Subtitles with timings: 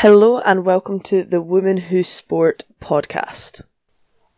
[0.00, 3.62] Hello and welcome to the Women Who Sport podcast.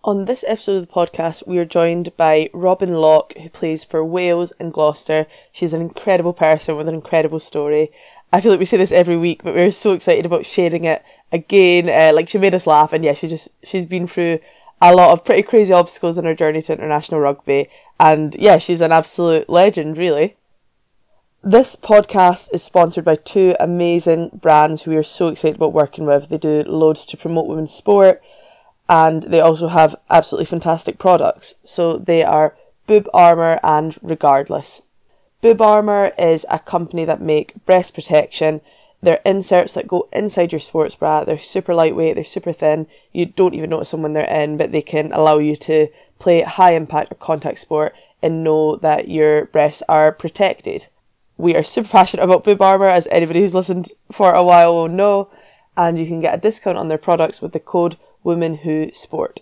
[0.05, 4.05] On this episode of the podcast, we are joined by Robyn Lock, who plays for
[4.05, 5.27] Wales and Gloucester.
[5.51, 7.91] She's an incredible person with an incredible story.
[8.33, 11.03] I feel like we say this every week, but we're so excited about sharing it
[11.33, 11.89] again.
[11.89, 14.39] Uh, like she made us laugh, and yeah, she's just she's been through
[14.81, 17.69] a lot of pretty crazy obstacles in her journey to international rugby,
[17.99, 20.37] and yeah, she's an absolute legend, really.
[21.45, 26.05] This podcast is sponsored by two amazing brands who we are so excited about working
[26.05, 26.29] with.
[26.29, 28.21] They do loads to promote women's sport
[28.89, 31.55] and they also have absolutely fantastic products.
[31.63, 32.57] So they are
[32.89, 34.83] Boob Armour and Regardless.
[35.41, 38.61] Boob Armour is a company that make breast protection.
[39.01, 41.23] They're inserts that go inside your sports bra.
[41.23, 42.89] They're super lightweight, they're super thin.
[43.13, 45.87] You don't even notice them when they're in, but they can allow you to
[46.19, 50.89] play high impact or contact sport and know that your breasts are protected
[51.39, 54.89] we are super passionate about Boob Armour, as anybody who's listened for a while will
[54.89, 55.31] know,
[55.77, 59.41] and you can get a discount on their products with the code Women Who Sport.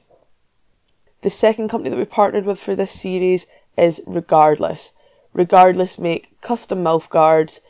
[1.22, 4.92] The second company that we partnered with for this series is Regardless.
[5.32, 7.60] Regardless make custom mouth guards.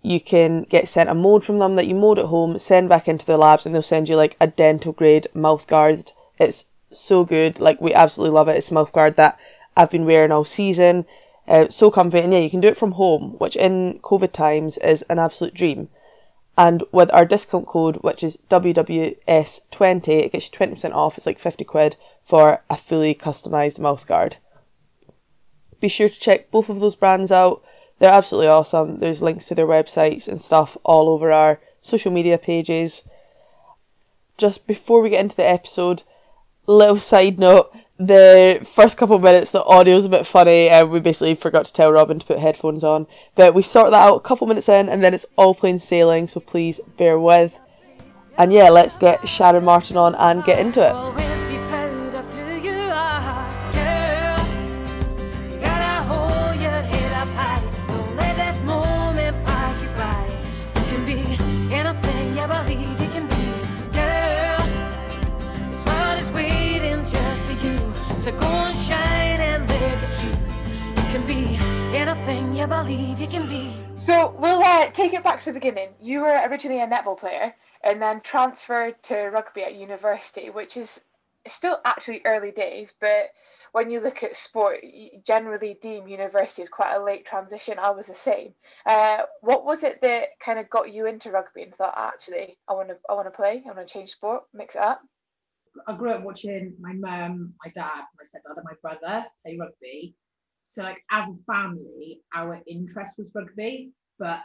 [0.00, 3.08] You can get sent a mold from them that you mold at home, send back
[3.08, 6.12] into the labs, and they'll send you like a dental grade mouth guard.
[6.38, 7.58] It's so good.
[7.58, 8.56] Like we absolutely love it.
[8.56, 9.38] It's a mouth guard that
[9.76, 11.06] I've been wearing all season.
[11.46, 14.78] Uh, so comfy, and yeah, you can do it from home, which in COVID times
[14.78, 15.88] is an absolute dream.
[16.56, 21.18] And with our discount code, which is WWS20, it gets you 20% off.
[21.18, 24.34] It's like 50 quid for a fully customised mouthguard.
[25.80, 27.62] Be sure to check both of those brands out.
[27.98, 29.00] They're absolutely awesome.
[29.00, 33.02] There's links to their websites and stuff all over our social media pages.
[34.38, 36.04] Just before we get into the episode,
[36.66, 41.00] little side note the first couple of minutes, the audio's a bit funny, and we
[41.00, 43.06] basically forgot to tell Robyn to put headphones on.
[43.34, 46.28] But we sort that out a couple minutes in, and then it's all plain sailing,
[46.28, 47.58] so please bear with.
[48.36, 51.23] And yeah, let's get Sharon Martin on and get into it.
[72.64, 73.76] You believe you can be.
[74.06, 75.90] So we'll uh, take it back to the beginning.
[76.00, 80.98] You were originally a netball player and then transferred to rugby at university, which is
[81.50, 83.32] still actually early days, but
[83.72, 87.78] when you look at sport, you generally deem university as quite a late transition.
[87.78, 88.54] I was the same.
[88.86, 92.72] Uh, what was it that kind of got you into rugby and thought, actually, I
[92.72, 95.02] want to, I want to play, I want to change sport, mix it up?
[95.86, 100.14] I grew up watching my mum, my dad, my stepdad, and my brother play rugby,
[100.68, 104.40] so like as a family, our interest was rugby, but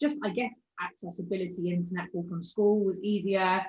[0.00, 3.62] just I guess accessibility into netball from school was easier.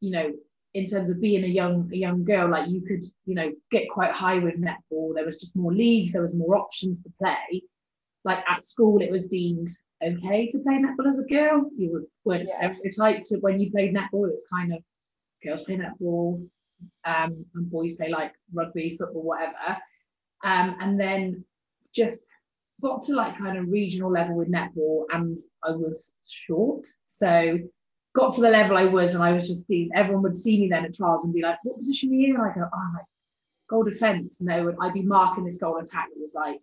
[0.00, 0.32] You know,
[0.74, 3.88] in terms of being a young a young girl, like you could you know get
[3.88, 5.14] quite high with netball.
[5.14, 7.62] There was just more leagues, there was more options to play.
[8.24, 9.68] Like at school, it was deemed
[10.02, 11.70] okay to play netball as a girl.
[11.76, 12.74] You were weren't yeah.
[12.74, 14.28] stereotyped to when you played netball.
[14.28, 14.82] It was kind of
[15.44, 16.46] girls play netball,
[17.04, 19.78] um, and boys play like rugby, football, whatever
[20.44, 21.44] um, and then
[21.94, 22.22] just
[22.80, 26.86] got to like kind of regional level with netball and I was short.
[27.06, 27.58] So
[28.14, 30.68] got to the level I was and I was just seeing everyone would see me
[30.68, 32.34] then at trials and be like, what position are you?
[32.34, 33.04] And I go, oh like
[33.68, 34.40] goal defense.
[34.40, 36.60] And they would I'd be marking this goal attack that was like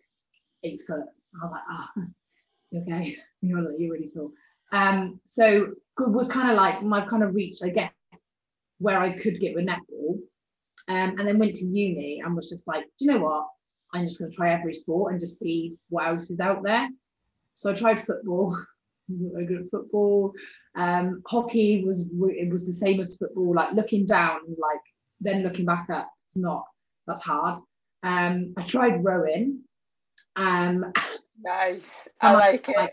[0.64, 1.06] eight foot.
[1.36, 2.04] I was like, ah, oh,
[2.82, 4.32] okay, you're, you're really tall.
[4.72, 7.92] Um, so was kind of like my kind of reach, I guess,
[8.80, 10.20] where I could get with netball.
[10.90, 13.48] Um, and then went to uni and was just like, do you know what?
[13.94, 16.90] I'm just going to try every sport and just see what else is out there.
[17.54, 18.56] So I tried football.
[19.10, 20.34] I wasn't very good at football.
[20.76, 23.56] Um, hockey was it was the same as football.
[23.56, 24.82] Like looking down, like
[25.22, 26.66] then looking back up, it's not.
[27.08, 27.58] That's hard.
[28.04, 29.62] Um, I tried rowing.
[30.36, 30.94] Um,
[31.42, 31.82] nice.
[32.22, 32.92] I like it.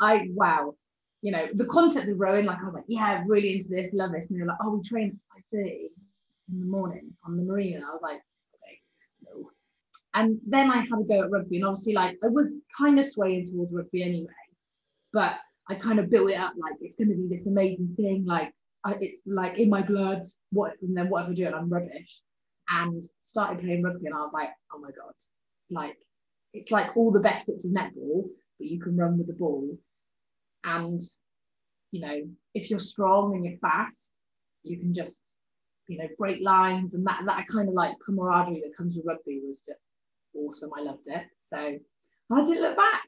[0.00, 0.74] I wow.
[1.22, 2.44] You know the concept of rowing.
[2.44, 4.28] Like I was like, yeah, really into this, love this.
[4.28, 5.90] And they were like, oh, we train at five thirty
[6.52, 7.86] in the morning on the marina.
[7.88, 8.20] I was like,
[10.14, 13.04] and then I had a go at rugby, and obviously, like I was kind of
[13.04, 14.32] swaying towards rugby anyway,
[15.12, 15.34] but
[15.68, 18.52] I kind of built it up like it's going to be this amazing thing, like
[18.84, 20.22] I, it's like in my blood.
[20.50, 21.54] What and then what if I do it?
[21.54, 22.20] I'm rubbish,
[22.70, 25.14] and started playing rugby, and I was like, oh my god,
[25.70, 25.96] like
[26.52, 28.24] it's like all the best bits of netball,
[28.58, 29.76] but you can run with the ball,
[30.62, 31.00] and
[31.90, 32.22] you know
[32.54, 34.12] if you're strong and you're fast,
[34.62, 35.20] you can just
[35.88, 39.40] you know break lines, and that that kind of like camaraderie that comes with rugby
[39.44, 39.88] was just
[40.36, 40.70] awesome.
[40.76, 41.24] I loved it.
[41.38, 41.78] So
[42.30, 43.02] how did it look back?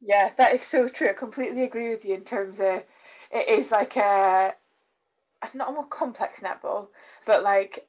[0.00, 1.10] Yeah, that is so true.
[1.10, 2.82] I completely agree with you in terms of
[3.30, 4.54] it is like a
[5.54, 6.88] not a more complex netball,
[7.26, 7.86] but like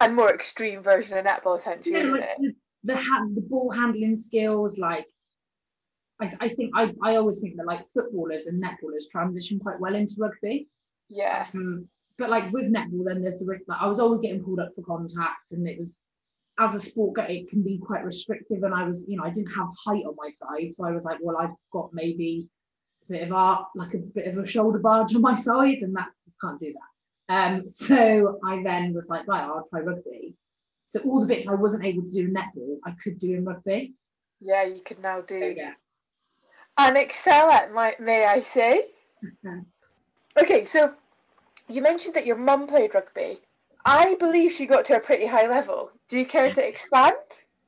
[0.00, 2.00] a more extreme version of netball essentially.
[2.00, 2.54] Yeah, like the
[2.84, 5.06] the, hand, the ball handling skills, like
[6.20, 9.94] I, I think I, I always think that like footballers and netballers transition quite well
[9.94, 10.68] into rugby.
[11.08, 11.46] Yeah.
[11.54, 11.88] Um,
[12.18, 13.64] but like with netball, then there's the risk.
[13.66, 15.98] Like I was always getting pulled up for contact, and it was
[16.60, 18.62] as a sport it can be quite restrictive.
[18.62, 21.04] And I was, you know, I didn't have height on my side, so I was
[21.04, 22.48] like, well, I've got maybe
[23.08, 25.96] a bit of art, like a bit of a shoulder barge on my side, and
[25.96, 27.34] that's can't do that.
[27.34, 30.36] Um, so I then was like, right, I'll try rugby.
[30.86, 33.44] So all the bits I wasn't able to do in netball, I could do in
[33.44, 33.94] rugby.
[34.40, 35.54] Yeah, you could now do.
[35.56, 35.74] Yeah.
[36.76, 38.86] And excel at, my, may I say?
[40.42, 40.92] okay, so
[41.68, 43.38] you mentioned that your mum played rugby.
[43.84, 45.90] I believe she got to a pretty high level.
[46.08, 47.16] Do you care to expand?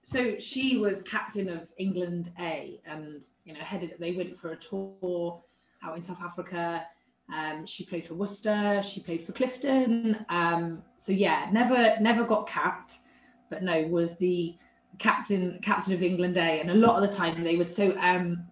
[0.02, 3.94] So she was captain of England A, and you know, headed.
[3.98, 5.42] They went for a tour
[5.82, 6.84] out in South Africa.
[7.32, 8.82] Um, she played for Worcester.
[8.82, 10.24] She played for Clifton.
[10.28, 12.98] Um, so yeah, never never got capped,
[13.48, 14.56] but no, was the
[14.98, 16.60] captain captain of England A.
[16.60, 17.70] And a lot of the time they would.
[17.70, 18.44] So um,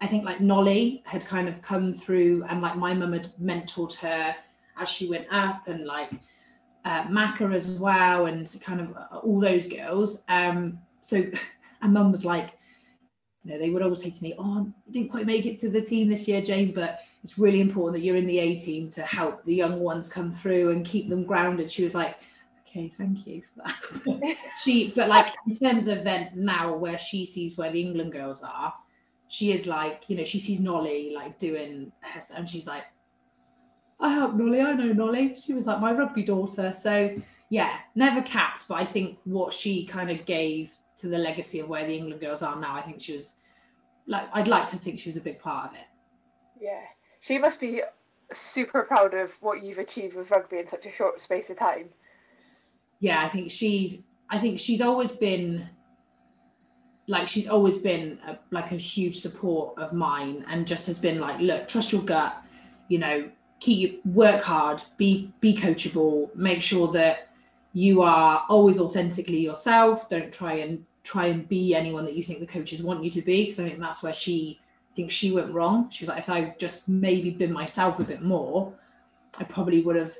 [0.00, 3.94] I think like Nolli had kind of come through, and like my mum had mentored
[3.96, 4.34] her
[4.78, 6.10] as she went up and like
[6.86, 10.22] uh, Maka as well and kind of uh, all those girls.
[10.28, 11.24] Um, so,
[11.82, 12.56] and mum was like,
[13.42, 15.68] you know, they would always say to me, "Oh, you didn't quite make it to
[15.68, 18.88] the team this year, Jane, but it's really important that you're in the A team
[18.90, 22.16] to help the young ones come through and keep them grounded." She was like,
[22.66, 27.24] "Okay, thank you for that." she, but like in terms of then now where she
[27.24, 28.74] sees where the England girls are,
[29.28, 32.84] she is like, you know, she sees Nolli like doing her, and she's like,
[34.34, 34.64] Nolli.
[34.64, 35.42] I know Nolli.
[35.42, 36.72] She was like my rugby daughter.
[36.72, 37.14] So
[37.50, 41.68] yeah, never capped, but I think what she kind of gave to the legacy of
[41.68, 43.36] where the England girls are now, I think she was
[44.06, 45.86] like I'd like to think she was a big part of it.
[46.60, 46.80] Yeah,
[47.20, 47.82] she must be
[48.32, 51.90] super proud of what you've achieved with rugby in such a short space of time.
[53.00, 54.04] Yeah, I think she's.
[54.28, 55.68] I think she's always been
[57.08, 61.20] like she's always been a, like a huge support of mine and just has been
[61.20, 62.42] like look trust your gut
[62.88, 63.28] you know
[63.60, 67.28] keep work hard, be be coachable, make sure that
[67.72, 70.08] you are always authentically yourself.
[70.08, 73.22] Don't try and try and be anyone that you think the coaches want you to
[73.22, 73.44] be.
[73.44, 74.60] Because I think that's where she
[74.94, 75.90] thinks she went wrong.
[75.90, 78.72] She's like, if I just maybe been myself a bit more,
[79.38, 80.16] I probably would have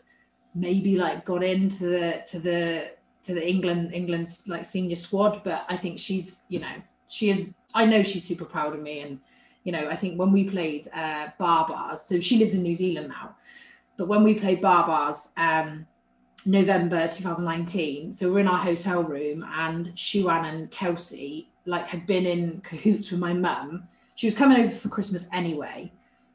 [0.55, 2.91] maybe like got into the to the
[3.25, 5.43] to the England England's like senior squad.
[5.45, 6.77] But I think she's, you know,
[7.09, 9.19] she is I know she's super proud of me and
[9.67, 13.09] you know, I think when we played uh, Baa-Baas, so she lives in New Zealand
[13.09, 13.35] now,
[13.97, 15.85] but when we played Baa-Baas, um,
[16.45, 22.27] November 2019, so we're in our hotel room and Shuan and Kelsey like had been
[22.27, 23.89] in cahoots with my mum.
[24.15, 25.91] She was coming over for Christmas anyway,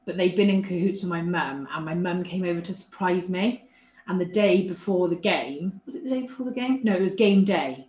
[0.05, 3.29] but they'd been in cahoots with my mum and my mum came over to surprise
[3.29, 3.63] me.
[4.09, 6.81] And the day before the game, was it the day before the game?
[6.83, 7.87] No, it was game day.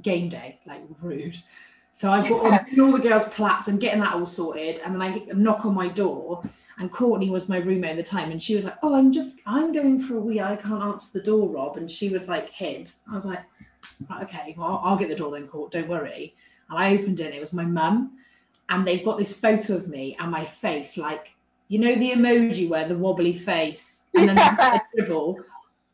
[0.00, 1.36] Game day, like rude.
[1.94, 2.82] So I got yeah.
[2.82, 4.80] all the girls' plats and getting that all sorted.
[4.84, 6.42] And then I knock on my door,
[6.78, 9.40] and Courtney was my roommate at the time, and she was like, "Oh, I'm just,
[9.46, 10.40] I'm going for a wee.
[10.40, 13.44] I can't answer the door, Rob." And she was like, "Hid." I was like,
[14.22, 15.70] "Okay, well, I'll get the door then, Court.
[15.70, 16.34] Don't worry."
[16.68, 17.26] And I opened it.
[17.26, 18.18] And it was my mum,
[18.70, 21.30] and they've got this photo of me and my face, like
[21.68, 25.38] you know the emoji where the wobbly face and then the dribble.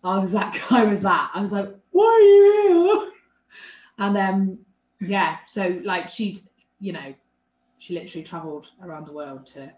[0.03, 0.83] I was that guy.
[0.85, 1.31] Was that?
[1.35, 3.13] I was like, "Why are you here?"
[3.99, 4.59] And um,
[5.01, 6.43] yeah so like she's
[6.79, 7.15] you know
[7.79, 9.71] she literally traveled around the world to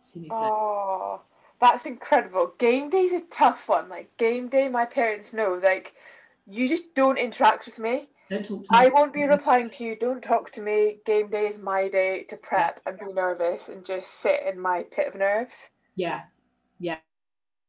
[0.00, 1.20] see me play oh
[1.60, 5.94] that's incredible game day's a tough one like game day my parents know like
[6.46, 8.78] you just don't interact with me don't talk to me.
[8.78, 9.96] I won't be replying to you.
[9.96, 10.98] Don't talk to me.
[11.06, 14.84] Game day is my day to prep and be nervous and just sit in my
[14.90, 15.68] pit of nerves.
[15.96, 16.22] Yeah,
[16.78, 16.98] yeah,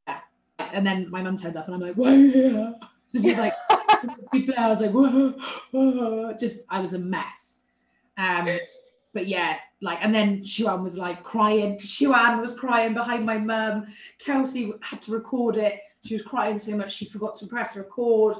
[0.05, 0.19] yeah.
[0.59, 2.75] And then my mum turns up and I'm like, "Why are you here?"
[3.13, 3.53] She's like,
[4.57, 5.33] I was like, whoa,
[5.71, 6.33] whoa.
[6.39, 7.63] just I was a mess.
[8.17, 8.59] Um,
[9.13, 11.77] but yeah, like, and then Shuan was like crying.
[11.77, 13.87] Shuan was crying behind my mum.
[14.19, 15.79] Kelsey had to record it.
[16.05, 18.37] She was crying so much she forgot to press record.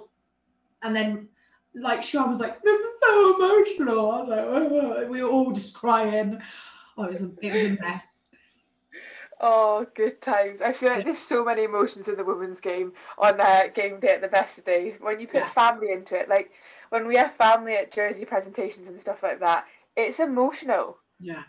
[0.82, 1.28] And then,
[1.76, 5.08] like, Shuan was like, "This is so emotional." I was like, whoa.
[5.10, 6.40] we were all just crying.
[6.98, 8.24] Oh, it was a, it was a mess.
[9.42, 10.62] Oh, good times.
[10.62, 14.10] I feel like there's so many emotions in the women's game on uh, game day
[14.10, 14.98] at the best of days.
[15.00, 15.50] When you put yeah.
[15.50, 16.52] family into it, like
[16.90, 19.66] when we have family at jersey presentations and stuff like that,
[19.96, 20.98] it's emotional.
[21.20, 21.44] Yeah.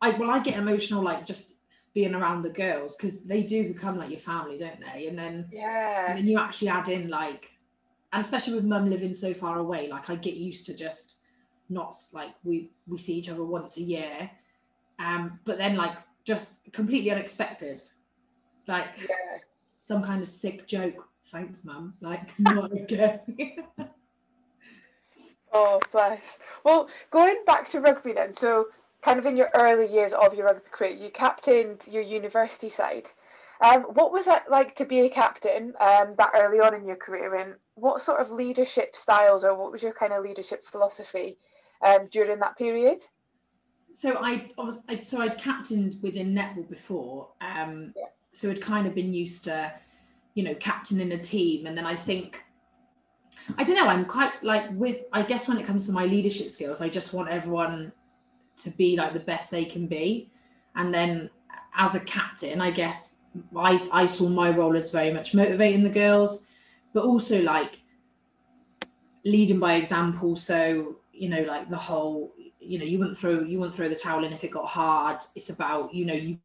[0.00, 1.54] I well, I get emotional like just
[1.92, 5.06] being around the girls because they do become like your family, don't they?
[5.06, 7.50] And then yeah, and then you actually add in like,
[8.12, 11.16] and especially with mum living so far away, like I get used to just
[11.68, 14.30] not like we we see each other once a year,
[14.98, 17.80] um, but then like just completely unexpected.
[18.66, 19.38] Like yeah.
[19.74, 21.08] some kind of sick joke.
[21.26, 21.94] Thanks, mum.
[22.00, 23.20] Like not okay.
[25.52, 26.38] oh bless.
[26.64, 28.34] Well, going back to rugby then.
[28.34, 28.66] So
[29.02, 33.10] kind of in your early years of your rugby career, you captained your university side.
[33.60, 36.96] Um, what was it like to be a captain um, that early on in your
[36.96, 41.38] career, and what sort of leadership styles or what was your kind of leadership philosophy
[41.82, 43.00] um, during that period?
[43.94, 48.06] So I, I was I, so I'd captained within netball before, um, yeah.
[48.32, 49.72] so I'd kind of been used to,
[50.34, 52.44] you know, captaining a team, and then I think
[53.56, 53.86] I don't know.
[53.86, 55.02] I'm quite like with.
[55.12, 57.92] I guess when it comes to my leadership skills, I just want everyone
[58.56, 60.28] to be like the best they can be,
[60.74, 61.30] and then
[61.76, 63.16] as a captain, I guess
[63.56, 66.46] I, I saw my role as very much motivating the girls,
[66.92, 67.80] but also like
[69.24, 70.34] leading by example.
[70.34, 72.32] So you know, like the whole,
[72.66, 75.22] you know, you wouldn't throw you wouldn't throw the towel in if it got hard.
[75.34, 76.38] It's about you know you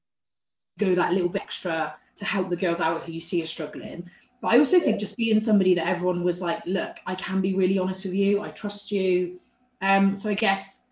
[0.78, 4.10] go that little bit extra to help the girls out who you see are struggling.
[4.42, 7.54] But I also think just being somebody that everyone was like, look, I can be
[7.56, 8.42] really honest with you.
[8.42, 9.40] I trust you.
[9.82, 10.86] Um, so I guess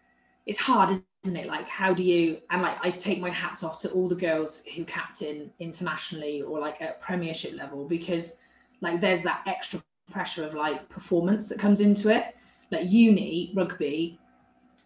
[0.46, 1.48] it's hard, isn't it?
[1.48, 2.40] Like, how do you?
[2.50, 6.60] And like, I take my hats off to all the girls who captain internationally or
[6.60, 8.38] like at Premiership level because
[8.82, 9.82] like there's that extra
[10.12, 12.36] pressure of like performance that comes into it.
[12.70, 14.20] Like uni rugby,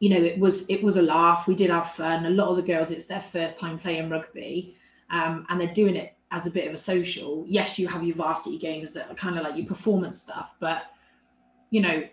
[0.02, 1.48] you know, it was it was a laugh.
[1.48, 2.26] We did have fun.
[2.26, 4.76] A lot of the girls, it's their first time playing rugby,
[5.12, 7.46] um, and they're doing it as a bit of a social.
[7.48, 10.86] Yes, you have your varsity games that are kind of like your performance stuff, but
[11.70, 12.04] you know,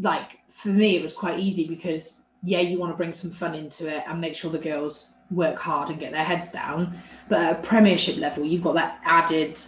[0.00, 3.54] like for me, it was quite easy because yeah, you want to bring some fun
[3.54, 6.96] into it and make sure the girls work hard and get their heads down.
[7.28, 9.60] But at a premiership level, you've got that added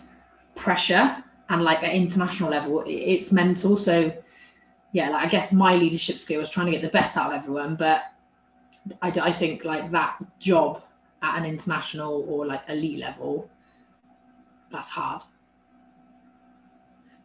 [0.57, 1.23] pressure.
[1.51, 3.77] And like at international level, it's mental.
[3.77, 4.13] So
[4.93, 7.43] yeah, like I guess my leadership skill is trying to get the best out of
[7.43, 7.77] everyone.
[7.77, 8.05] But
[9.01, 10.83] I, I think like that job
[11.23, 13.49] at an international or like elite level,
[14.71, 15.23] that's hard.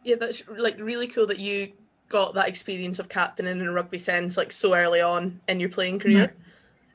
[0.04, 1.72] Yeah, that's like really cool that you
[2.08, 5.68] got that experience of captaining in a rugby sense like so early on in your
[5.68, 6.28] playing career.
[6.28, 6.42] Mm-hmm.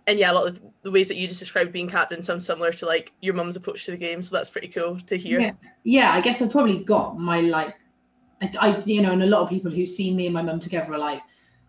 [0.07, 2.71] And yeah, a lot of the ways that you just described being captain sound similar
[2.73, 4.21] to like your mum's approach to the game.
[4.21, 5.39] So that's pretty cool to hear.
[5.39, 5.51] Yeah,
[5.83, 7.75] yeah I guess I probably got my like,
[8.43, 10.59] I, I you know, and a lot of people who see me and my mum
[10.59, 11.21] together are like,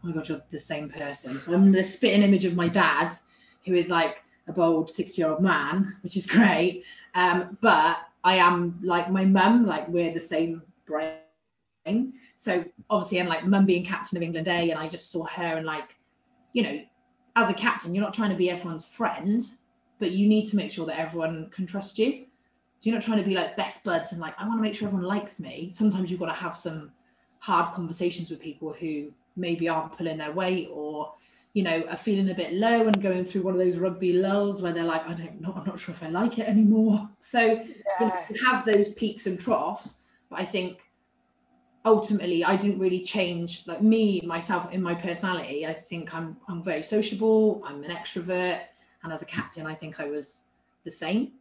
[0.03, 1.33] oh my god, you're the same person.
[1.33, 3.17] So I'm the spitting image of my dad,
[3.65, 6.85] who is like a bold 60 year old man, which is great.
[7.15, 11.19] Um, but I am like my mum, like we're the same brain
[12.35, 15.57] so obviously, I'm like mum being captain of England A, and I just saw her
[15.57, 15.97] and like,
[16.53, 16.81] you know,
[17.37, 19.43] as a captain, you're not trying to be everyone's friend,
[19.99, 22.27] but you need to make sure that everyone can trust you.
[22.85, 24.75] So you're not trying to be like best buds and like I want to make
[24.75, 25.71] sure everyone likes me.
[25.73, 26.93] Sometimes you've got to have some
[27.39, 31.15] hard conversations with people who maybe aren't pulling their weight or
[31.55, 34.61] you know are feeling a bit low and going through one of those rugby lulls
[34.61, 37.09] where they're like I don't know I'm not sure if I like it anymore.
[37.21, 37.63] So yeah.
[38.01, 40.81] you, know, you have those peaks and troughs, but I think
[41.87, 45.67] ultimately I didn't really change like me myself in my personality.
[45.67, 48.61] I think I'm I'm very sociable, I'm an extrovert,
[49.03, 50.49] and as a captain I think I was
[50.85, 51.33] the same.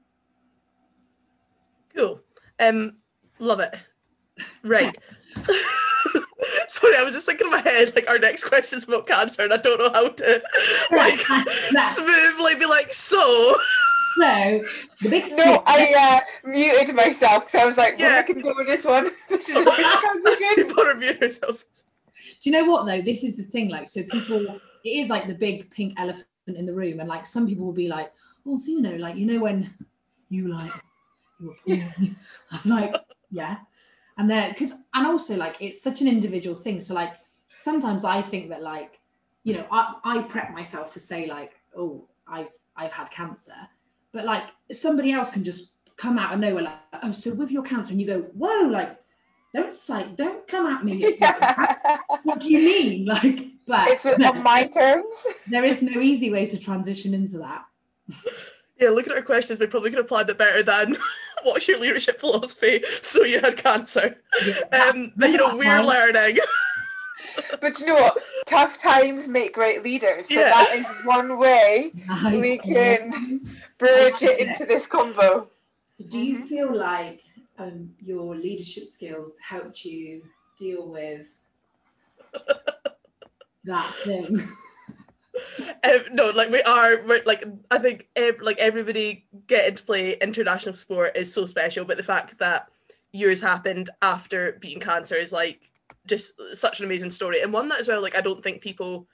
[1.95, 2.21] Cool.
[2.59, 2.97] Um
[3.39, 3.75] love it.
[4.63, 4.95] Right.
[6.67, 9.43] Sorry, I was just thinking in my head, like our next question is about cancer,
[9.43, 10.43] and I don't know how to
[10.91, 13.55] like smoothly be like, so
[14.15, 14.63] so
[15.01, 18.17] the big no, I uh, muted myself because I was like, yeah.
[18.17, 21.65] "What I can do with this one?" This is a mute ourselves.
[22.41, 23.01] Do you know what though?
[23.01, 23.69] This is the thing.
[23.69, 27.25] Like, so people, it is like the big pink elephant in the room, and like
[27.25, 28.11] some people will be like,
[28.45, 29.73] "Oh, so you know, like you know when
[30.29, 30.81] you like you
[31.69, 32.15] I'm
[32.65, 32.95] like,
[33.31, 33.57] yeah,
[34.17, 36.79] and then because and also like it's such an individual thing.
[36.79, 37.13] So like
[37.57, 38.99] sometimes I think that like
[39.43, 43.55] you know I I prep myself to say like, oh, I've I've had cancer.
[44.11, 47.63] But like somebody else can just come out of nowhere like oh so with your
[47.63, 48.97] cancer and you go whoa like
[49.53, 51.97] don't say don't come at me yeah.
[52.23, 53.05] what do you mean?
[53.13, 55.05] Like but it's with, on my terms?
[55.47, 57.63] There is no easy way to transition into that
[58.79, 60.95] yeah looking at our questions we probably could have applied it better than
[61.43, 66.37] what's your leadership philosophy so you had cancer yeah, um but you know we're learning
[67.61, 68.17] but you know what?
[68.45, 70.27] Tough times make great leaders.
[70.29, 70.49] So yeah.
[70.49, 72.41] that is one way nice.
[72.41, 73.39] we can
[73.77, 75.47] bridge it into this combo.
[75.89, 76.47] So do you mm-hmm.
[76.47, 77.21] feel like
[77.57, 80.23] um, your leadership skills helped you
[80.57, 81.27] deal with
[83.65, 84.47] that thing?
[85.83, 90.13] Um, no, like we are, we're like I think ev- like everybody getting to play
[90.21, 92.69] international sport is so special, but the fact that
[93.11, 95.63] yours happened after beating cancer is like
[96.05, 99.07] just such an amazing story and one that as well like I don't think people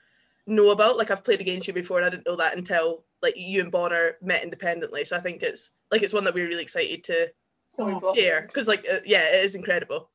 [0.48, 3.36] know about like I've played against you before and I didn't know that until like
[3.38, 5.06] you and Bonner met independently.
[5.06, 7.32] So I think it's like it's one that we're really excited to
[7.80, 10.10] Oh, share because like uh, yeah, it is incredible.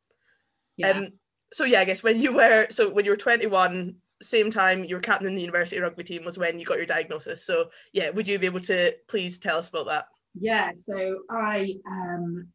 [0.77, 0.91] Yeah.
[0.91, 1.09] Um,
[1.53, 4.97] so yeah, I guess when you were so when you were 21, same time you
[4.97, 7.45] were captain in the university rugby team was when you got your diagnosis.
[7.45, 10.07] So yeah, would you be able to please tell us about that?
[10.39, 12.49] Yeah, so I um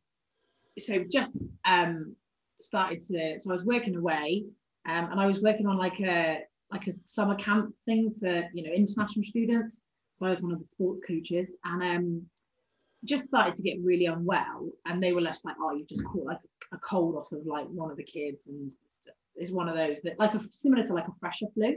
[0.77, 2.15] so just um
[2.61, 4.45] started to so I was working away
[4.87, 6.39] um and I was working on like a
[6.71, 9.87] like a summer camp thing for you know international students.
[10.13, 12.25] So I was one of the sports coaches and um
[13.05, 16.25] just started to get really unwell and they were just like, oh, you've just caught
[16.25, 16.39] like
[16.73, 18.73] a cold off of like one of the kids and
[19.35, 21.75] it's one of those that like a similar to like a fresher flu.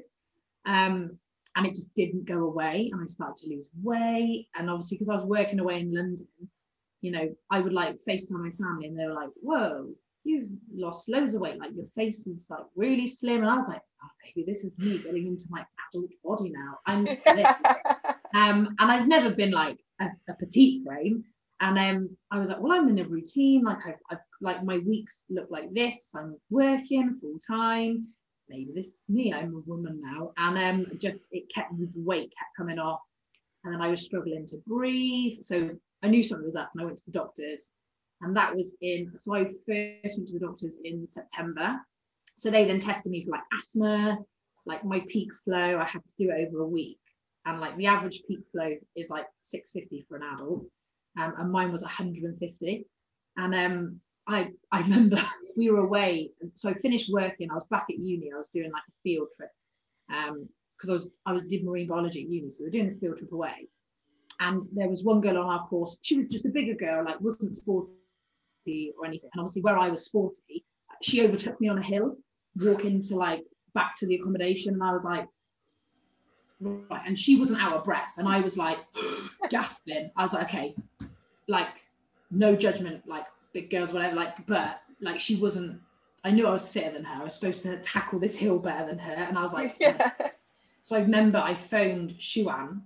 [0.67, 1.19] Um
[1.55, 4.49] and it just didn't go away and i started to lose weight.
[4.55, 6.29] And obviously because i was working away in london
[7.03, 9.89] you know i would like facetime my family and they were like whoa
[10.25, 11.59] you've lost loads of weight.
[11.59, 13.41] Like your face is like really slim.
[13.41, 16.79] And i was like oh maybe this is me getting into my adult body now.
[16.87, 17.47] I'm slim.
[18.35, 21.25] um and i've never been like a, a petite frame.
[21.61, 23.63] And um i was like well i'm in a routine.
[23.65, 28.07] Like I've, I've like my weeks look like this i'm working full time
[28.53, 30.33] maybe this is me, I'm a woman now.
[30.37, 33.01] And um, just it kept the weight kept coming off.
[33.65, 35.41] And then I was struggling to breathe.
[35.41, 35.71] So
[36.03, 37.73] I knew something was up and I went to the doctors.
[38.21, 41.81] And that was in, so I first went to the doctors in September.
[42.37, 44.19] So they then tested me for like asthma,
[44.67, 45.79] like my peak flow.
[45.79, 46.99] I had to do it over a week.
[47.45, 50.65] And like the average peak flow is like 650 for an adult.
[51.19, 52.87] Um, and mine was 150.
[53.37, 55.17] And um, I I remember
[55.57, 57.51] we were away, so I finished working.
[57.51, 58.31] I was back at uni.
[58.33, 59.51] I was doing like a field trip,
[60.13, 62.87] um, because I was I was did marine biology at uni, so we were doing
[62.87, 63.69] this field trip away.
[64.41, 65.99] And there was one girl on our course.
[66.03, 67.93] She was just a bigger girl, like wasn't sporty
[68.99, 69.31] or anything.
[69.33, 70.65] And obviously, where I was sporty,
[71.01, 72.17] she overtook me on a hill,
[72.57, 75.27] walking to like back to the accommodation, and I was like.
[76.65, 77.03] Right.
[77.05, 78.79] And she wasn't out of breath, and I was like
[79.51, 80.13] gasping.
[80.17, 80.77] I was like, okay,
[81.49, 81.67] like
[82.31, 84.17] no judgment, like big girls, whatever.
[84.17, 85.81] Like, but like she wasn't.
[86.25, 87.21] I knew I was fitter than her.
[87.21, 90.13] I was supposed to tackle this hill better than her, and I was like, yeah.
[90.83, 92.81] so I remember I phoned Shuan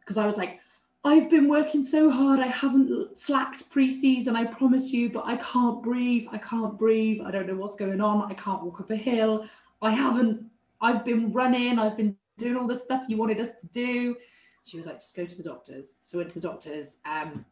[0.00, 0.60] because I was like,
[1.04, 2.40] I've been working so hard.
[2.40, 4.36] I haven't slacked pre-season.
[4.36, 6.26] I promise you, but I can't breathe.
[6.30, 7.22] I can't breathe.
[7.24, 8.30] I don't know what's going on.
[8.30, 9.46] I can't walk up a hill.
[9.80, 10.44] I haven't.
[10.82, 11.78] I've been running.
[11.78, 14.16] I've been doing all the stuff you wanted us to do.
[14.64, 15.98] She was like, just go to the doctors.
[16.02, 16.98] So I went to the doctors.
[17.06, 17.44] Um,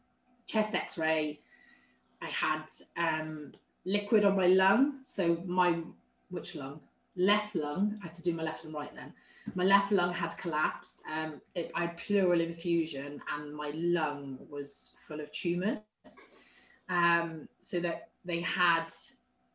[0.45, 1.39] chest X-ray
[2.21, 2.63] I had
[2.97, 3.51] um,
[3.85, 4.99] liquid on my lung.
[5.03, 5.81] So my
[6.29, 6.81] which lung?
[7.15, 7.99] Left lung.
[8.01, 9.13] I had to do my left and right then.
[9.55, 11.01] My left lung had collapsed.
[11.11, 15.79] Um, it, I had pleural infusion, and my lung was full of tumors.
[16.87, 18.87] Um, so that they had,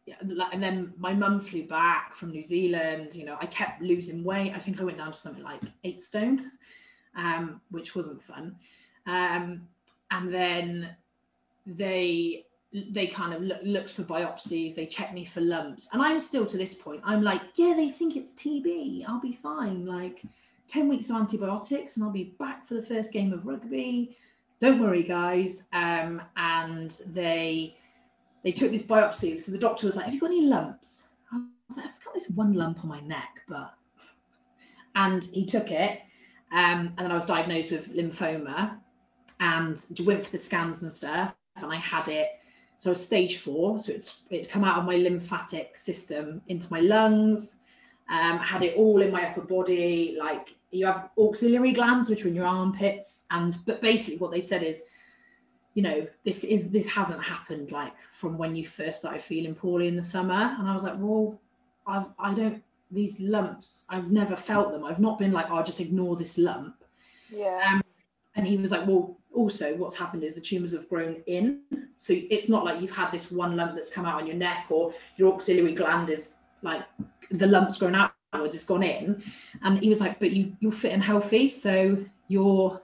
[0.07, 0.16] yeah,
[0.53, 3.14] and then my mum flew back from New Zealand.
[3.14, 4.53] You know, I kept losing weight.
[4.55, 6.50] I think I went down to something like eight stone,
[7.16, 8.57] um, which wasn't fun.
[9.07, 9.68] Um,
[10.11, 10.96] and then
[11.66, 12.46] they
[12.90, 15.88] they kind of look, looked for biopsies, they checked me for lumps.
[15.92, 19.04] And I'm still to this point, I'm like, yeah, they think it's TB.
[19.08, 19.87] I'll be fine.
[19.87, 20.22] Like
[20.68, 24.16] 10 weeks of antibiotics and I'll be back for the first game of rugby.
[24.58, 25.68] Don't worry, guys.
[25.72, 27.76] Um, and they
[28.42, 29.40] they took this biopsy.
[29.40, 31.08] So the doctor was like, Have you got any lumps?
[31.32, 33.74] I was like, I've got this one lump on my neck, but
[34.96, 36.00] and he took it.
[36.52, 38.78] Um, and then I was diagnosed with lymphoma
[39.40, 41.34] and went for the scans and stuff.
[41.56, 42.28] And I had it
[42.85, 47.61] so stage four, so it's it's come out of my lymphatic system into my lungs.
[48.11, 50.18] Um, I had it all in my upper body.
[50.20, 54.42] Like you have auxiliary glands, which are in your armpits, and but basically what they
[54.42, 54.85] said is,
[55.73, 59.88] you know, this is this hasn't happened like from when you first started feeling poorly
[59.88, 60.55] in the summer.
[60.59, 61.40] And I was like, well,
[61.87, 63.87] I've I don't these lumps.
[63.88, 64.85] I've never felt them.
[64.85, 66.85] I've not been like, oh, just ignore this lump.
[67.31, 67.62] Yeah.
[67.66, 67.83] Um,
[68.37, 71.61] and he was like, well, also what's happened is the tumors have grown in.
[71.97, 74.66] So it's not like you've had this one lump that's come out on your neck
[74.70, 76.85] or your auxiliary gland is like
[77.31, 79.23] the lump's grown out or just gone in.
[79.62, 82.83] And he was like but you you're fit and healthy so your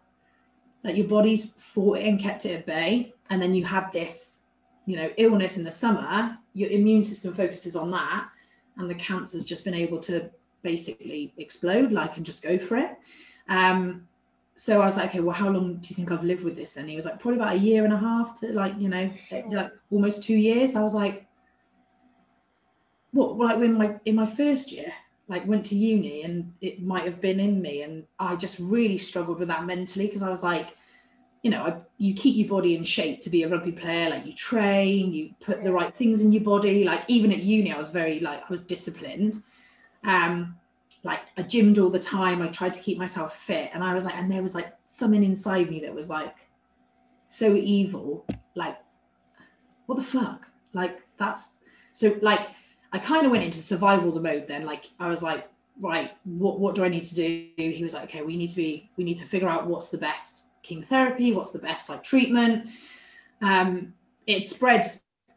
[0.84, 3.14] like your body's fought it and kept it at bay.
[3.30, 4.46] And then you had this
[4.86, 6.36] you know illness in the summer.
[6.54, 8.28] Your immune system focuses on that.
[8.76, 10.30] And the cancer's just been able to
[10.62, 12.96] basically explode like and just go for it.
[13.48, 14.06] Um
[14.60, 16.76] so I was like, okay, well, how long do you think I've lived with this?
[16.76, 19.10] And he was like, probably about a year and a half to like, you know,
[19.48, 20.76] like almost two years.
[20.76, 21.26] I was like,
[23.12, 23.36] what?
[23.36, 24.92] Well, like in my in my first year,
[25.28, 28.98] like went to uni, and it might have been in me, and I just really
[28.98, 30.76] struggled with that mentally because I was like,
[31.42, 34.10] you know, I, you keep your body in shape to be a rugby player.
[34.10, 36.84] Like you train, you put the right things in your body.
[36.84, 39.42] Like even at uni, I was very like I was disciplined.
[40.04, 40.59] Um,
[41.02, 42.42] like I gymmed all the time.
[42.42, 43.70] I tried to keep myself fit.
[43.72, 46.34] And I was like, and there was like something inside me that was like
[47.28, 48.26] so evil.
[48.54, 48.78] Like,
[49.86, 50.48] what the fuck?
[50.72, 51.52] Like, that's
[51.92, 52.48] so like
[52.92, 54.64] I kind of went into survival the mode then.
[54.64, 55.48] Like I was like,
[55.80, 57.50] right, what what do I need to do?
[57.56, 59.98] He was like, okay, we need to be, we need to figure out what's the
[59.98, 62.70] best chemotherapy, what's the best like treatment.
[63.42, 63.94] Um,
[64.26, 64.86] it spread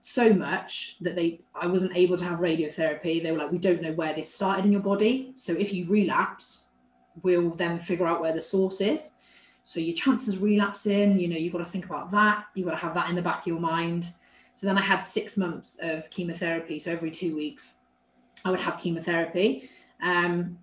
[0.06, 3.24] so much that they I wasn't able to have radiotherapy.
[3.24, 5.32] They were like, we don't know where this started in your body.
[5.36, 6.66] So if you relapse,
[7.22, 9.12] we'll then figure out where the source is.
[9.64, 12.48] So your chances of relapsing, you know, you've got to think about that.
[12.54, 14.10] You've got to have that in the back of your mind.
[14.56, 16.80] So then I had six months of chemotherapy.
[16.80, 17.76] So every two weeks,
[18.44, 19.70] I would have chemotherapy.
[20.02, 20.60] Um,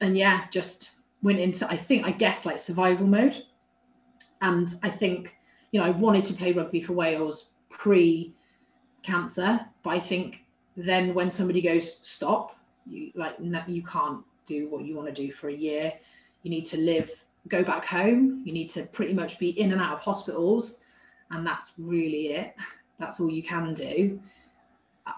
[0.00, 3.42] and yeah, just went into, I think, I guess, like survival mode.
[4.40, 5.34] And I think,
[5.72, 8.36] you know, I wanted to play rugby for Wales pre
[9.02, 10.44] cancer, but I think
[10.76, 15.14] then when somebody goes, stop, you like, no, you can't do what you want to
[15.14, 15.92] do for a year.
[16.42, 18.42] You need to live, go back home.
[18.44, 20.80] You need to pretty much be in and out of hospitals.
[21.30, 22.54] And that's really it.
[22.98, 24.20] That's all you can do.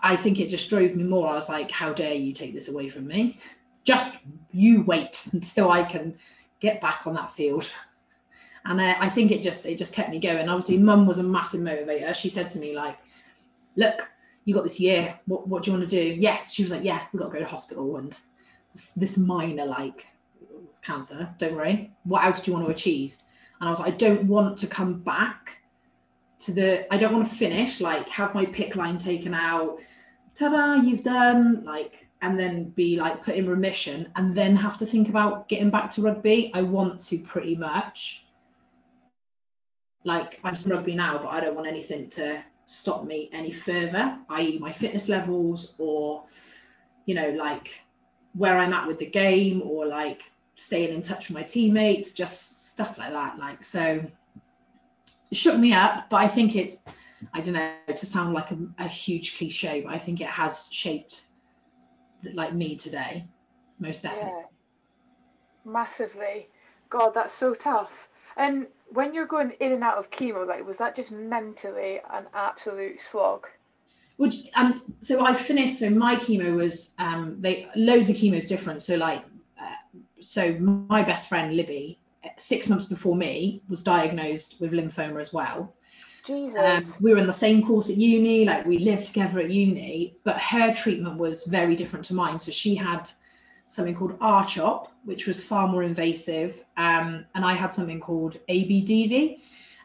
[0.02, 1.28] I think it just drove me more.
[1.28, 3.38] I was like, how dare you take this away from me?
[3.84, 4.16] Just
[4.50, 6.14] you wait until I can
[6.60, 7.70] get back on that field.
[8.64, 10.48] and uh, I think it just it just kept me going.
[10.48, 12.14] Obviously, mum was a massive motivator.
[12.14, 12.96] She said to me like,
[13.76, 14.10] "Look,
[14.44, 15.18] you got this year.
[15.26, 17.34] What what do you want to do?" Yes, she was like, "Yeah, we've got to
[17.34, 18.18] go to hospital and
[18.72, 20.06] this, this minor like
[20.82, 21.34] cancer.
[21.38, 21.92] Don't worry.
[22.04, 23.16] What else do you want to achieve?"
[23.60, 25.58] And I was like, "I don't want to come back
[26.40, 26.92] to the.
[26.92, 29.78] I don't want to finish like have my PICC line taken out.
[30.34, 30.74] Ta-da!
[30.74, 35.10] You've done like." And then be like put in remission, and then have to think
[35.10, 36.50] about getting back to rugby.
[36.54, 38.24] I want to pretty much
[40.04, 44.18] like I'm in rugby now, but I don't want anything to stop me any further,
[44.30, 46.24] i.e., my fitness levels or,
[47.06, 47.80] you know, like
[48.32, 52.72] where I'm at with the game or like staying in touch with my teammates, just
[52.72, 53.38] stuff like that.
[53.38, 54.04] Like, so
[55.30, 56.84] it shook me up, but I think it's,
[57.32, 60.68] I don't know, to sound like a, a huge cliche, but I think it has
[60.70, 61.26] shaped
[62.32, 63.26] like me today,
[63.78, 64.30] most definitely.
[64.30, 65.70] Yeah.
[65.72, 66.48] Massively.
[66.90, 67.90] God, that's so tough.
[68.36, 72.26] And when you're going in and out of chemo, like was that just mentally an
[72.34, 73.46] absolute slog?
[74.18, 75.78] Would um so I finished.
[75.78, 78.82] So my chemo was um they loads of chemo is different.
[78.82, 79.24] So like
[79.60, 81.98] uh, so my best friend Libby,
[82.36, 85.74] six months before me, was diagnosed with lymphoma as well.
[86.24, 86.58] Jesus.
[86.58, 90.16] Um, we were in the same course at uni, like we lived together at uni,
[90.24, 92.38] but her treatment was very different to mine.
[92.38, 93.10] So she had
[93.68, 96.64] something called R-CHOP, which was far more invasive.
[96.76, 99.38] Um, and I had something called ABDV.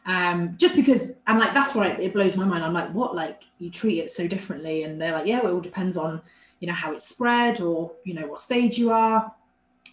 [0.06, 2.64] Um, just because I'm like, that's why it blows my mind.
[2.64, 3.14] I'm like, what?
[3.14, 4.84] Like, you treat it so differently.
[4.84, 6.22] And they're like, yeah, well, it all depends on,
[6.60, 9.32] you know, how it's spread or, you know, what stage you are.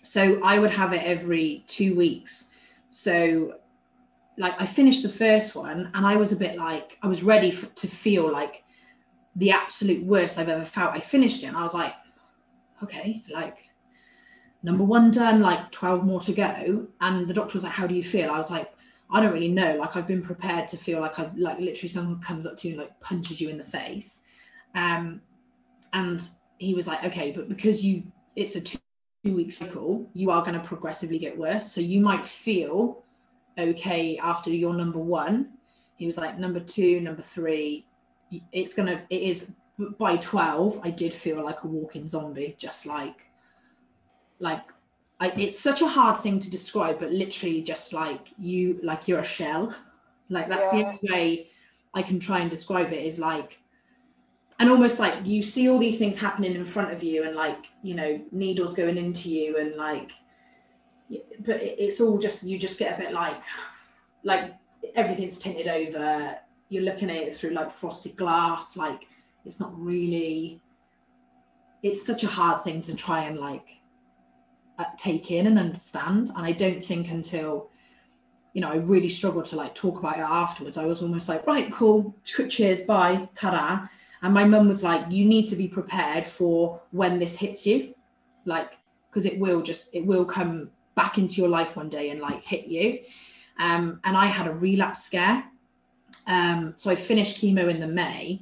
[0.04, 2.52] So I would have it every two weeks.
[2.90, 3.56] So,
[4.38, 7.52] like, I finished the first one and I was a bit like, I was ready
[7.52, 8.64] for, to feel like
[9.36, 10.94] the absolute worst I've ever felt.
[10.94, 11.94] I finished it and I was like,
[12.84, 13.58] okay, like,
[14.64, 16.88] number one done, like 12 more to go.
[17.02, 18.32] And the doctor was like, How do you feel?
[18.32, 18.72] I was like,
[19.10, 19.76] I don't really know.
[19.76, 22.74] Like I've been prepared to feel like I've like literally someone comes up to you
[22.74, 24.24] and like punches you in the face.
[24.76, 25.22] Um,
[25.94, 28.04] and he was like, okay, but because you
[28.36, 28.78] it's a two,
[29.24, 31.72] two week cycle, you are going to progressively get worse.
[31.72, 33.04] So you might feel
[33.58, 35.54] okay after your number one.
[35.96, 37.88] He was like, number two, number three,
[38.52, 39.56] it's gonna it is
[39.98, 43.27] by 12, I did feel like a walking zombie, just like
[44.40, 44.62] like
[45.20, 49.20] I, it's such a hard thing to describe, but literally just like you, like you're
[49.20, 49.76] a shell.
[50.30, 50.72] Like that's yeah.
[50.72, 51.48] the only way
[51.94, 53.62] I can try and describe it is like,
[54.60, 57.68] and almost like you see all these things happening in front of you, and like
[57.82, 60.12] you know needles going into you, and like,
[61.40, 63.42] but it's all just you just get a bit like,
[64.24, 64.54] like
[64.96, 66.36] everything's tinted over.
[66.68, 68.76] You're looking at it through like frosted glass.
[68.76, 69.08] Like
[69.46, 70.62] it's not really.
[71.84, 73.80] It's such a hard thing to try and like
[74.98, 76.30] take in and understand.
[76.36, 77.70] And I don't think until,
[78.54, 80.78] you know, I really struggled to like talk about it afterwards.
[80.78, 83.90] I was almost like, right, cool, cheers, bye, ta
[84.22, 87.94] And my mum was like, you need to be prepared for when this hits you,
[88.46, 88.72] like,
[89.10, 92.44] because it will just, it will come back into your life one day and like
[92.44, 93.00] hit you.
[93.60, 95.44] Um, and I had a relapse scare.
[96.28, 98.42] Um, so I finished chemo in the May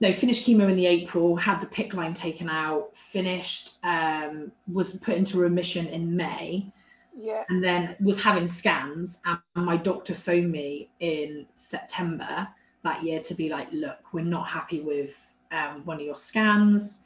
[0.00, 4.94] no, finished chemo in the April, had the PICC line taken out, finished, um, was
[4.96, 6.70] put into remission in May.
[7.18, 7.44] Yeah.
[7.48, 9.22] And then was having scans.
[9.24, 12.46] And my doctor phoned me in September
[12.84, 15.16] that year to be like, look, we're not happy with
[15.50, 17.04] um, one of your scans.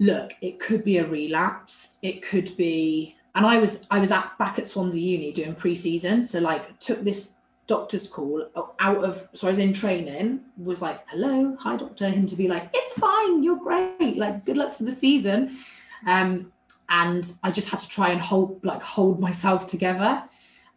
[0.00, 1.98] look, it could be a relapse.
[2.02, 6.24] It could be, and I was I was at back at Swansea Uni doing pre-season,
[6.24, 7.34] so like took this
[7.70, 8.44] doctor's call
[8.80, 12.48] out of so I was in training, was like, hello, hi doctor, him to be
[12.48, 15.56] like, it's fine, you're great, like good luck for the season.
[16.04, 16.52] Um,
[16.88, 20.24] and I just had to try and hold like hold myself together.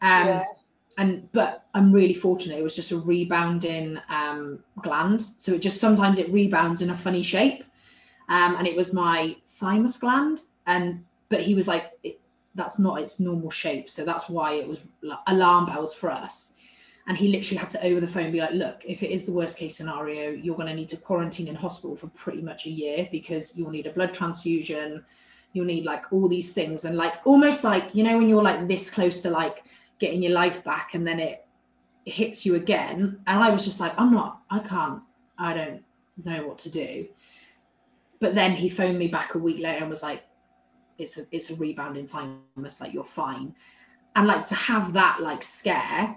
[0.03, 0.43] Um yeah.
[0.99, 2.59] and but I'm really fortunate.
[2.59, 5.21] It was just a rebounding um gland.
[5.39, 7.63] So it just sometimes it rebounds in a funny shape.
[8.29, 10.37] Um, and it was my thymus gland.
[10.67, 12.19] And but he was like, it,
[12.53, 13.89] that's not its normal shape.
[13.89, 14.79] So that's why it was
[15.25, 16.53] alarm bells for us.
[17.07, 19.33] And he literally had to over the phone be like, look, if it is the
[19.33, 22.69] worst case scenario, you're going to need to quarantine in hospital for pretty much a
[22.69, 25.03] year because you'll need a blood transfusion.
[25.51, 26.85] You'll need like all these things.
[26.85, 29.63] And like almost like, you know, when you're like this close to like
[29.99, 31.45] getting your life back and then it
[32.05, 33.19] hits you again.
[33.27, 35.01] And I was just like, I'm not, I can't,
[35.37, 35.83] I don't
[36.23, 37.07] know what to do.
[38.21, 40.23] But then he phoned me back a week later and was like,
[40.97, 43.55] it's a it's a rebounding thymus, like you're fine.
[44.15, 46.15] And like to have that like scare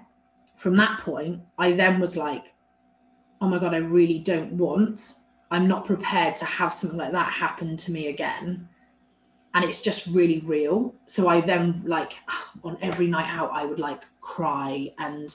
[0.56, 2.52] from that point, I then was like,
[3.40, 5.16] oh my God, I really don't want,
[5.50, 8.68] I'm not prepared to have something like that happen to me again.
[9.54, 10.94] And it's just really real.
[11.06, 12.14] So I then like
[12.64, 15.34] on every night out, I would like cry and,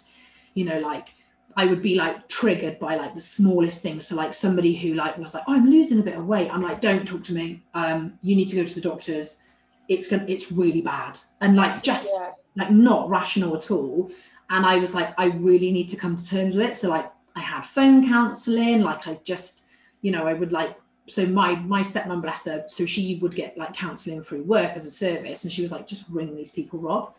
[0.54, 1.10] you know, like
[1.58, 4.08] I would be like triggered by like the smallest things.
[4.08, 6.50] So like somebody who like was like, oh, I'm losing a bit of weight.
[6.52, 7.64] I'm like, don't talk to me.
[7.74, 9.40] Um, you need to go to the doctors.
[9.88, 11.20] It's gonna, it's really bad.
[11.42, 12.32] And like just yeah.
[12.56, 14.12] like not rational at all.
[14.52, 16.78] And I was like, I really need to come to terms with it.
[16.78, 18.82] So like I had phone counseling.
[18.82, 19.64] Like I just,
[20.02, 23.58] you know, I would like so my my stepmom bless her so she would get
[23.58, 26.78] like counseling through work as a service and she was like just ring these people
[26.78, 27.16] rob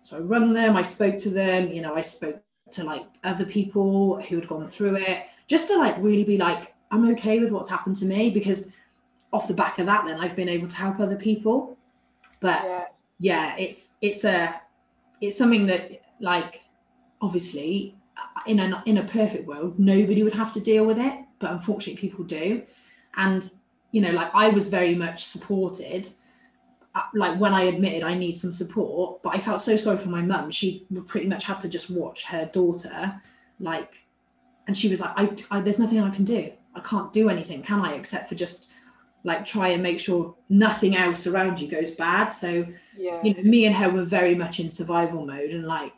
[0.00, 3.44] so i rung them i spoke to them you know i spoke to like other
[3.44, 7.52] people who had gone through it, just to like really be like, I'm okay with
[7.52, 8.74] what's happened to me because
[9.32, 11.76] off the back of that, then I've been able to help other people.
[12.40, 12.84] But yeah,
[13.18, 14.60] yeah it's it's a
[15.20, 16.62] it's something that like
[17.26, 17.94] obviously
[18.46, 22.00] in a in a perfect world nobody would have to deal with it, but unfortunately
[22.00, 22.62] people do.
[23.16, 23.42] And
[23.92, 26.08] you know, like I was very much supported
[26.96, 30.08] uh, like when I admitted I need some support, but I felt so sorry for
[30.08, 30.50] my mum.
[30.50, 33.20] She pretty much had to just watch her daughter,
[33.60, 33.92] like,
[34.66, 36.50] and she was like, I, I, there's nothing I can do.
[36.74, 37.94] I can't do anything, can I?
[37.94, 38.70] Except for just
[39.24, 42.30] like try and make sure nothing else around you goes bad.
[42.30, 43.20] So, yeah.
[43.22, 45.50] you know, me and her were very much in survival mode.
[45.50, 45.92] And like,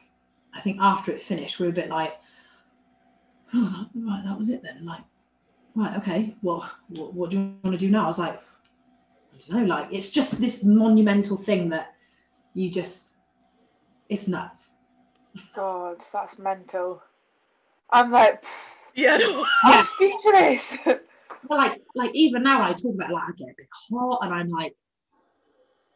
[0.54, 2.14] I think after it finished, we were a bit like,
[3.54, 4.84] oh, right, that was it then.
[4.84, 5.02] Like,
[5.74, 8.04] right, okay, well, what, what do you want to do now?
[8.04, 8.40] I was like,
[9.48, 11.94] I don't know, like it's just this monumental thing that
[12.54, 13.14] you just
[14.08, 14.76] it's nuts.
[15.54, 17.02] God, that's mental.
[17.90, 18.42] I'm like
[18.94, 19.18] Yeah,
[19.64, 20.72] I'm speechless.
[20.84, 21.02] but
[21.50, 24.18] like like even now when I talk about it, like I get a bit hot
[24.22, 24.74] and I'm like,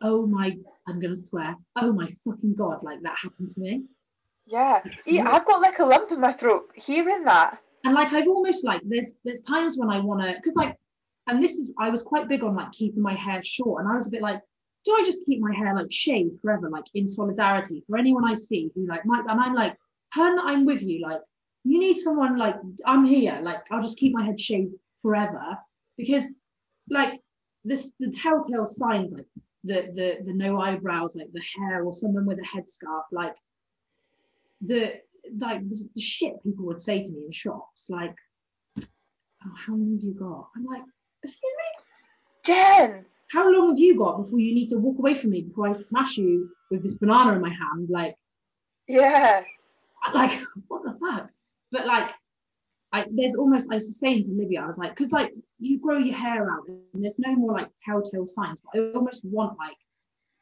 [0.03, 3.83] oh my I'm gonna swear, oh my fucking god, like that happened to me.
[4.47, 4.83] Yeah.
[5.07, 7.59] yeah, I've got like a lump in my throat hearing that.
[7.85, 10.77] And like I've almost like there's there's times when I wanna because like
[11.29, 13.97] and this is I was quite big on like keeping my hair short, and I
[13.97, 14.41] was a bit like,
[14.85, 18.35] do I just keep my hair like shaved forever, like in solidarity for anyone I
[18.35, 19.77] see who like might, and I'm like,
[20.13, 21.21] hun, I'm with you, like
[21.65, 25.57] you need someone like I'm here, like I'll just keep my head shaved forever
[25.97, 26.27] because
[26.91, 27.21] like
[27.65, 29.27] this the telltale signs like
[29.65, 33.35] the the the no eyebrows, like the hair or someone with a headscarf, like
[34.65, 34.95] the
[35.39, 38.15] like the shit people would say to me in shops, like,
[38.79, 40.49] oh, how long have you got?
[40.57, 40.83] I'm like,
[41.23, 41.85] Excuse me?
[42.45, 43.05] Jen!
[43.31, 45.73] How long have you got before you need to walk away from me before I
[45.73, 47.89] smash you with this banana in my hand?
[47.89, 48.17] Like,
[48.89, 49.43] yeah.
[50.13, 51.31] Like, what the fuck?
[51.71, 52.11] But like,
[52.93, 55.97] I, there's almost I was saying to Livia, I was like, because like you grow
[55.97, 58.61] your hair out and there's no more like telltale signs.
[58.61, 59.77] But I almost want like,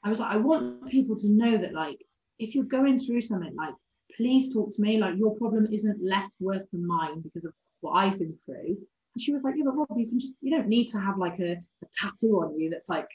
[0.02, 1.98] I was like, I want people to know that like,
[2.38, 3.74] if you're going through something, like,
[4.20, 4.98] please talk to me.
[4.98, 8.76] Like, your problem isn't less worse than mine because of what I've been through.
[9.14, 11.16] And she was like, yeah, but Rob, you can just, you don't need to have
[11.16, 13.08] like a, a tattoo on you that's like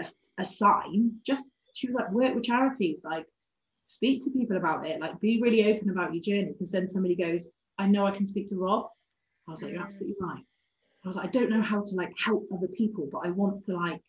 [0.00, 0.06] a,
[0.38, 1.12] a sign.
[1.26, 3.26] Just, she was like, work with charities, like
[3.86, 6.52] speak to people about it, like be really open about your journey.
[6.52, 7.46] Because then somebody goes,
[7.78, 8.86] I know I can speak to Rob.
[9.46, 10.42] I was like, you're absolutely right.
[11.04, 13.64] I was like, I don't know how to like help other people, but I want
[13.66, 14.00] to like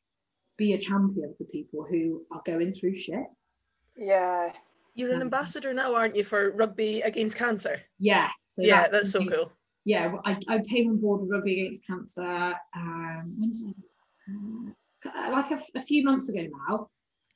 [0.57, 3.25] be a champion for people who are going through shit.
[3.95, 4.53] Yeah.
[4.97, 7.81] You're an ambassador now, aren't you, for Rugby Against Cancer?
[7.99, 8.31] Yes.
[8.37, 9.51] So yeah, that's, that's so cool
[9.87, 12.53] yeah, I, I came on board with Rugby Against Cancer.
[12.75, 13.73] Um, when did
[15.07, 16.89] I, uh, like a, a, few months ago now,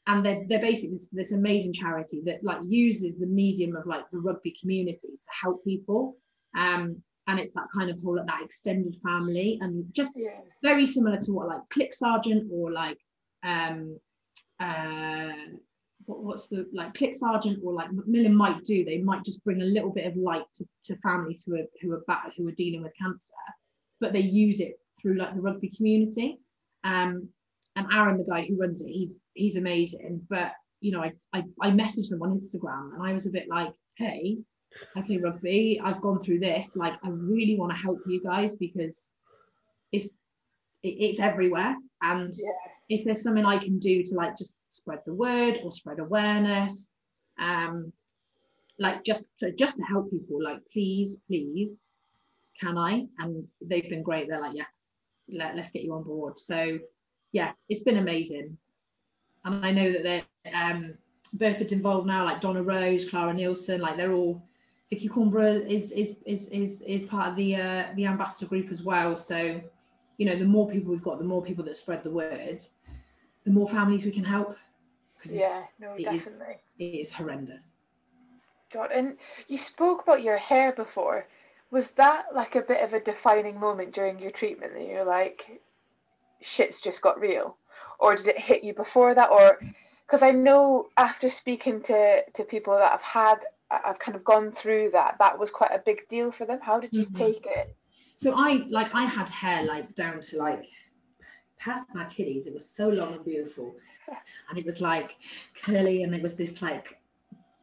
[0.08, 4.04] and they're they're basically this, this amazing charity that like uses the medium of like
[4.12, 6.18] the rugby community to help people.
[6.58, 10.42] Um, and it's that kind of whole that extended family and just yeah.
[10.62, 12.98] very similar to what like CLIC Sargent or like
[13.46, 13.98] um
[14.60, 15.32] uh
[16.06, 19.62] what, what's the like CLIC Sargent or like macmillan might do they might just bring
[19.62, 22.04] a little bit of light to, to families who are who are
[22.38, 23.34] who are dealing with cancer
[24.00, 26.38] but they use it through like the rugby community
[26.84, 27.28] um
[27.76, 31.44] and aaron the guy who runs it he's he's amazing but you know i i,
[31.62, 34.38] I messaged them on instagram and i was a bit like hey
[34.96, 35.82] I play rugby.
[35.84, 36.76] I've gone through this.
[36.76, 39.12] Like, I really want to help you guys because
[39.92, 40.20] it's
[40.84, 41.76] it's everywhere.
[42.02, 42.71] And yeah.
[42.92, 46.92] If there's something I can do to like just spread the word or spread awareness,
[47.40, 47.92] um,
[48.78, 51.82] like just to just to help people, like please, please,
[52.60, 53.06] can I?
[53.20, 54.28] And they've been great.
[54.28, 54.72] They're like, yeah,
[55.32, 56.38] let, let's get you on board.
[56.38, 56.80] So
[57.32, 58.58] yeah, it's been amazing.
[59.46, 60.96] And I know that they're um
[61.34, 64.44] Burford's involved now, like Donna Rose, Clara Nielsen, like they're all
[64.90, 68.84] Vicky Cornborough is is is is is part of the uh, the ambassador group as
[68.84, 69.16] well.
[69.16, 69.62] So,
[70.18, 72.62] you know, the more people we've got, the more people that spread the word,
[73.46, 74.56] the more families we can help.
[75.26, 76.56] Yeah, no, it definitely.
[76.56, 77.76] Is, it is horrendous.
[78.74, 81.28] God, and you spoke about your hair before.
[81.70, 85.62] Was that like a bit of a defining moment during your treatment that you're like,
[86.42, 87.56] shit's just got real,
[88.00, 89.60] or did it hit you before that, or?
[90.06, 93.40] Because I know after speaking to to people that I've had
[93.72, 95.16] I've kind of gone through that.
[95.20, 96.60] That was quite a big deal for them.
[96.62, 97.16] How did you mm-hmm.
[97.16, 97.76] take it?
[98.16, 100.66] So I like I had hair like down to like
[101.64, 102.48] past my titties.
[102.48, 103.76] It was so long and beautiful,
[104.50, 105.18] and it was like
[105.64, 107.00] curly, and it was this like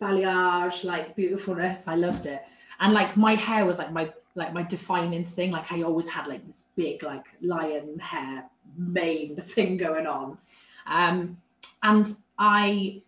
[0.01, 1.89] balayage like beautifulness.
[1.89, 2.43] I loved it,
[2.81, 5.51] and like my hair was like my like my defining thing.
[5.51, 8.45] Like I always had like this big like lion hair
[8.77, 10.39] mane thing going on,
[10.87, 11.39] um,
[11.83, 13.03] and I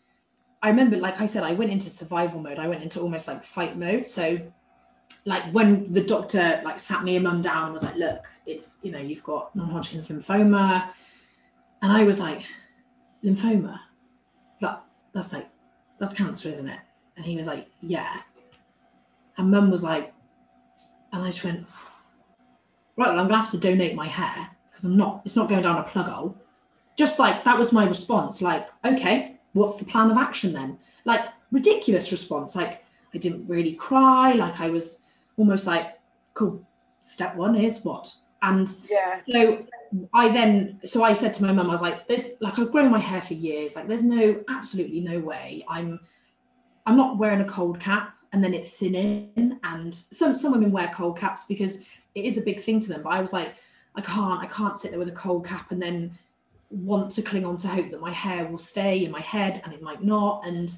[0.63, 2.59] I remember, like I said, I went into survival mode.
[2.59, 4.07] I went into almost like fight mode.
[4.07, 4.39] So,
[5.25, 8.79] like when the doctor like sat me and mum down and was like, "Look, it's
[8.83, 10.91] you know you've got non-Hodgkin's lymphoma,"
[11.83, 12.43] and I was like,
[13.25, 13.79] "Lymphoma?
[14.61, 15.49] That that's like
[15.99, 16.81] that's cancer, isn't it?"
[17.17, 18.21] And he was like, "Yeah."
[19.39, 20.13] And mum was like,
[21.13, 21.67] and I just went,
[22.97, 25.23] "Right, well, I'm gonna have to donate my hair because I'm not.
[25.25, 26.37] It's not going down a plug hole."
[26.97, 28.43] Just like that was my response.
[28.43, 30.79] Like, okay what's the plan of action then?
[31.05, 32.55] Like ridiculous response.
[32.57, 32.85] Like
[33.15, 34.33] I didn't really cry.
[34.33, 35.03] Like I was
[35.37, 35.99] almost like,
[36.35, 36.65] cool.
[37.01, 38.13] Step one is what?
[38.43, 39.21] And yeah.
[39.31, 39.67] So
[40.15, 42.91] I then so I said to my mum, I was like, "This like I've grown
[42.91, 43.77] my hair for years.
[43.77, 46.01] Like there's no absolutely no way I'm
[46.87, 49.59] I'm not wearing a cold cap and then it thinning.
[49.65, 51.83] And some some women wear cold caps because
[52.15, 53.03] it is a big thing to them.
[53.03, 53.55] But I was like,
[53.95, 56.19] I can't I can't sit there with a cold cap and then
[56.71, 59.73] want to cling on to hope that my hair will stay in my head and
[59.75, 60.77] it might not and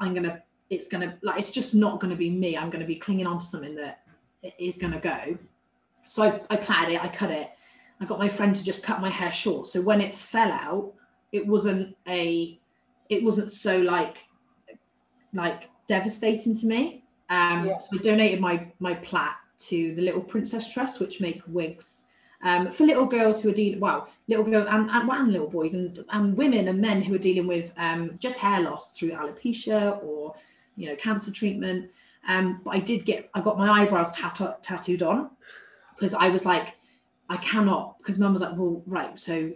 [0.00, 3.26] i'm gonna it's gonna like it's just not gonna be me i'm gonna be clinging
[3.26, 4.04] on to something that
[4.58, 5.36] is gonna go
[6.04, 7.50] so I, I plaited it i cut it
[8.00, 10.92] i got my friend to just cut my hair short so when it fell out
[11.32, 12.58] it wasn't a
[13.08, 14.18] it wasn't so like
[15.34, 17.78] like devastating to me um yeah.
[17.78, 22.06] so i donated my my plait to the little princess trust which make wigs
[22.42, 25.74] um, for little girls who are dealing, well, little girls and, and, and, little boys
[25.74, 30.02] and, and women and men who are dealing with um, just hair loss through alopecia
[30.02, 30.34] or,
[30.76, 31.90] you know, cancer treatment.
[32.26, 35.30] Um, but I did get, I got my eyebrows tattoo, tattooed on
[36.02, 36.74] because I was like,
[37.28, 39.18] I cannot, because mum was like, well, right.
[39.20, 39.52] So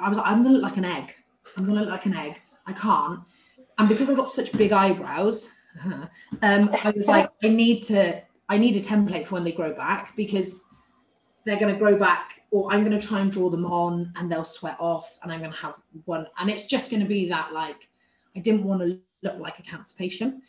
[0.00, 1.12] I was like, I'm to look like an egg.
[1.58, 2.40] I'm to look like an egg.
[2.66, 3.18] I can't.
[3.76, 5.48] And because I've got such big eyebrows,
[5.82, 6.08] um,
[6.40, 10.14] I was like, I need to, I need a template for when they grow back
[10.14, 10.68] because
[11.44, 14.78] they're to grow back or i'm to try and draw them on and they'll sweat
[14.80, 15.74] off and i'm to have
[16.06, 17.90] one and it's just to be that like
[18.34, 20.42] i didn't want to look like a cancer patient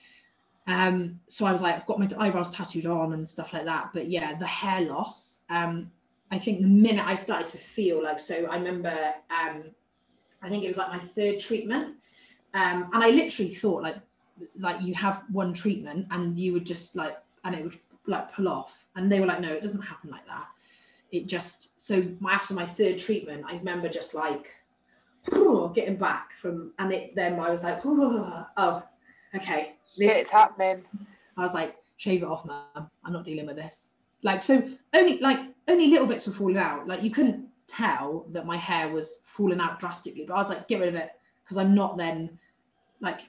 [0.67, 3.91] um so i was like i've got my eyebrows tattooed on and stuff like that.
[3.93, 5.91] But yeah the hair loss um
[6.31, 8.97] i think the minute i started to feel like so i remember
[9.29, 9.63] um
[10.41, 11.95] i think it was like my third treatment.
[12.53, 13.97] Um and i literally thought like
[14.59, 18.47] like you have one treatment and you would just like and it would like pull
[18.47, 18.85] off.
[18.95, 20.47] And they were like no it doesn't happen like that.
[21.11, 24.51] It just so my, after my third treatment, I remember just like
[25.75, 28.83] getting back from, and it then I was like, oh,
[29.35, 30.83] okay, this, it's happening.
[31.37, 32.89] I was like, shave it off, man.
[33.03, 33.89] I'm not dealing with this.
[34.23, 34.63] Like so,
[34.93, 36.87] only like only little bits were falling out.
[36.87, 40.67] Like you couldn't tell that my hair was falling out drastically, but I was like,
[40.67, 41.11] get rid of it
[41.43, 42.39] because I'm not then
[43.01, 43.21] like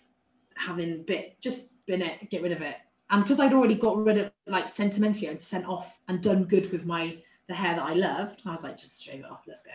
[0.55, 2.77] having bit just bin it, get rid of it.
[3.11, 6.73] And because I'd already got rid of like sentimentally, I'd sent off and done good
[6.73, 7.17] with my
[7.49, 8.43] the hair that I loved.
[8.47, 9.71] I was like, just shave it off, let's go.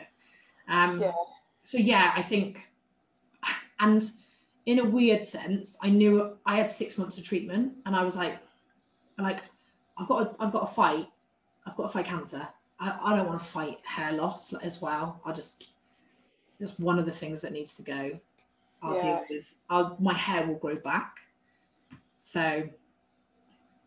[0.67, 1.11] Um, yeah.
[1.63, 2.67] So yeah, I think,
[3.79, 4.09] and
[4.66, 8.16] in a weird sense, I knew I had six months of treatment, and I was
[8.16, 8.39] like,
[9.18, 9.43] like
[9.97, 11.07] I've got a, I've got to fight.
[11.66, 12.47] I've got to fight cancer.
[12.80, 15.22] I, I don't want to fight hair loss as well.
[15.26, 15.72] I just
[16.59, 18.20] just one of the things that needs to go.
[18.84, 19.01] I'll yeah.
[19.01, 19.53] deal with.
[19.70, 21.18] I'll, my hair will grow back.
[22.20, 22.64] So,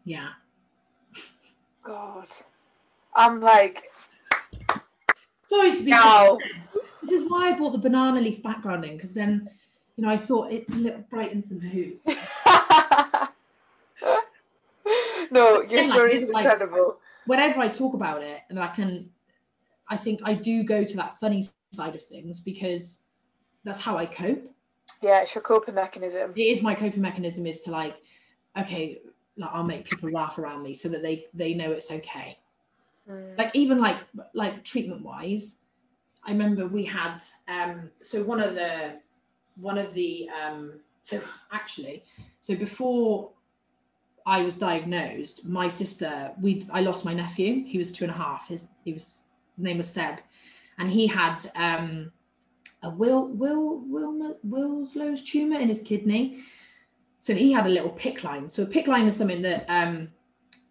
[0.05, 0.31] yeah.
[1.85, 2.29] God,
[3.14, 3.91] I'm like.
[5.45, 5.91] Sorry to be.
[5.91, 6.39] No.
[7.03, 9.49] This is why I bought the banana leaf background in because then,
[9.97, 11.99] you know, I thought it's a little brightens the mood.
[15.30, 16.99] no, your story is like, incredible.
[17.26, 19.11] Whenever I talk about it, and I can,
[19.88, 23.05] I think I do go to that funny side of things because
[23.64, 24.51] that's how I cope.
[25.01, 26.32] Yeah, it's your coping mechanism.
[26.34, 27.97] It is my coping mechanism is to like,
[28.59, 29.01] okay,
[29.36, 32.38] like I'll make people laugh around me so that they they know it's okay.
[33.09, 33.38] Mm.
[33.38, 33.99] Like even like
[34.34, 35.61] like treatment wise,
[36.24, 39.01] I remember we had um so one of the
[39.57, 41.20] one of the um so
[41.52, 42.02] actually
[42.40, 43.30] so before
[44.26, 47.64] I was diagnosed, my sister, we I lost my nephew.
[47.64, 48.48] He was two and a half.
[48.48, 50.20] His he was his name was Seb,
[50.78, 52.11] and he had um,
[52.82, 56.38] a Will Will Will Wilslow's tumor in his kidney.
[57.18, 58.48] So he had a little PICC line.
[58.48, 60.09] So a PICC line is something that um,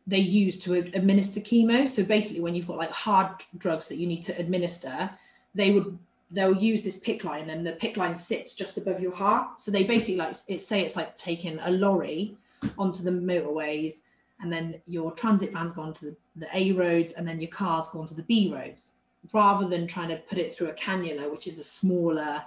[0.05, 1.87] they use to administer chemo.
[1.89, 5.11] So basically, when you've got like hard drugs that you need to administer,
[5.53, 5.97] they would
[6.33, 9.61] they'll use this PICC line, and the PICC line sits just above your heart.
[9.61, 12.35] So they basically like it say it's like taking a lorry
[12.77, 14.01] onto the motorways,
[14.41, 17.87] and then your transit vans go onto the, the A roads, and then your car's
[17.89, 18.95] gone to the B roads,
[19.31, 22.41] rather than trying to put it through a cannula, which is a smaller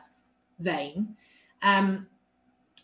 [0.59, 1.17] vein.
[1.63, 2.09] Um,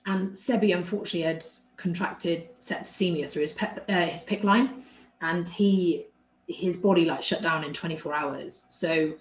[0.07, 1.45] and Sebi unfortunately had
[1.77, 4.85] contracted septicemia through his uh, his PICC line,
[5.21, 6.07] and he
[6.47, 8.67] his body like shut down in 24 hours.
[8.69, 9.15] So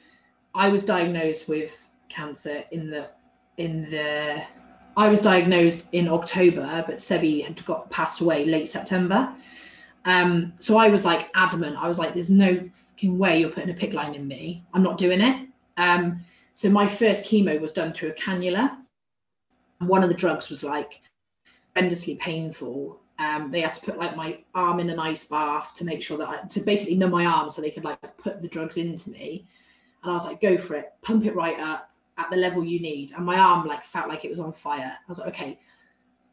[0.54, 3.10] I was diagnosed with cancer in the
[3.58, 4.43] in the
[4.97, 9.34] I was diagnosed in October, but Sebi had got passed away late September.
[10.04, 11.78] Um, so I was like adamant.
[11.78, 14.66] I was like, "There's no fucking way you're putting a PICC line in me.
[14.74, 15.47] I'm not doing it."
[15.78, 16.22] Um,
[16.54, 18.78] so my first chemo was done through a cannula.
[19.80, 21.02] One of the drugs was like
[21.76, 22.99] horrendously painful.
[23.20, 26.18] Um, they had to put like my arm in an ice bath to make sure
[26.18, 29.12] that I, to basically numb my arm so they could like put the drugs into
[29.12, 29.47] me.
[30.04, 32.80] And I was like, "Go for it, pump it right up." at the level you
[32.80, 33.12] need.
[33.12, 34.97] And my arm like felt like it was on fire.
[34.97, 35.60] I was like, okay,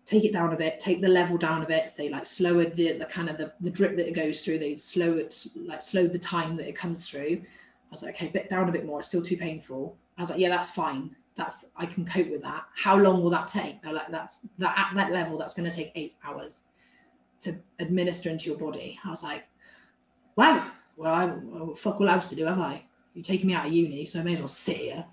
[0.04, 1.88] take it down a bit, take the level down a bit.
[1.90, 4.58] So they like slower the, the kind of the, the drip that it goes through.
[4.58, 7.42] They slow it, like slow the time that it comes through.
[7.42, 8.98] I was like, okay, bit down a bit more.
[8.98, 9.96] It's still too painful.
[10.16, 11.14] I was like, yeah, that's fine.
[11.36, 12.64] That's I can cope with that.
[12.74, 13.80] How long will that take?
[13.82, 16.64] They're like, that's that at that level, that's going to take eight hours
[17.42, 18.98] to administer into your body.
[19.04, 19.44] I was like,
[20.34, 20.70] wow.
[20.96, 22.82] Well, I well, fuck all else to do, have I?
[23.14, 25.04] You're taking me out of uni, so I may as well sit here.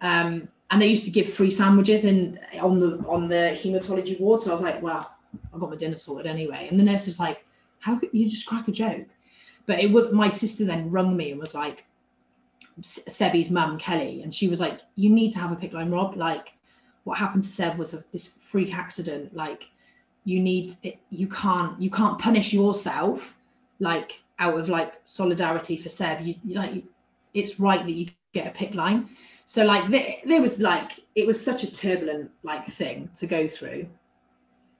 [0.00, 4.40] Um, and they used to give free sandwiches in on the on the hematology ward.
[4.40, 5.14] So I was like, well,
[5.54, 6.68] I got my dinner sorted anyway.
[6.70, 7.44] And the nurse was like,
[7.78, 9.06] how could you just crack a joke?
[9.66, 11.84] But it was my sister then rung me and was like,
[12.80, 16.16] Sebby's mum, Kelly, and she was like, you need to have a PICC line, Rob.
[16.16, 16.54] Like,
[17.04, 19.34] what happened to Seb was a, this freak accident.
[19.36, 19.66] Like,
[20.24, 23.36] you need it, you can't you can't punish yourself
[23.80, 26.20] like out of like solidarity for Seb.
[26.22, 26.84] You like
[27.34, 29.08] it's right that you get a PICC line.
[29.44, 33.86] So like there, was like it was such a turbulent like thing to go through.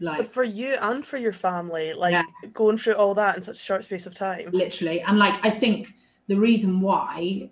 [0.00, 2.24] Like but for you and for your family, like yeah.
[2.53, 4.48] going through all that in such a short space of time.
[4.53, 5.00] Literally.
[5.03, 5.88] And like I think
[6.28, 7.50] the reason why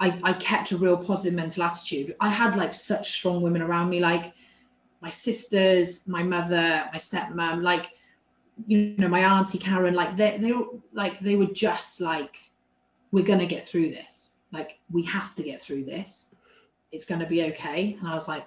[0.00, 3.90] I, I kept a real positive mental attitude, I had like such strong women around
[3.90, 4.32] me, like
[5.00, 7.90] my sisters, my mother, my stepmom, like
[8.66, 12.36] you know, my auntie Karen, like they they were like they were just like,
[13.14, 14.30] we're gonna get through this.
[14.50, 16.34] Like we have to get through this.
[16.90, 17.96] It's going to be okay.
[17.98, 18.44] And i was like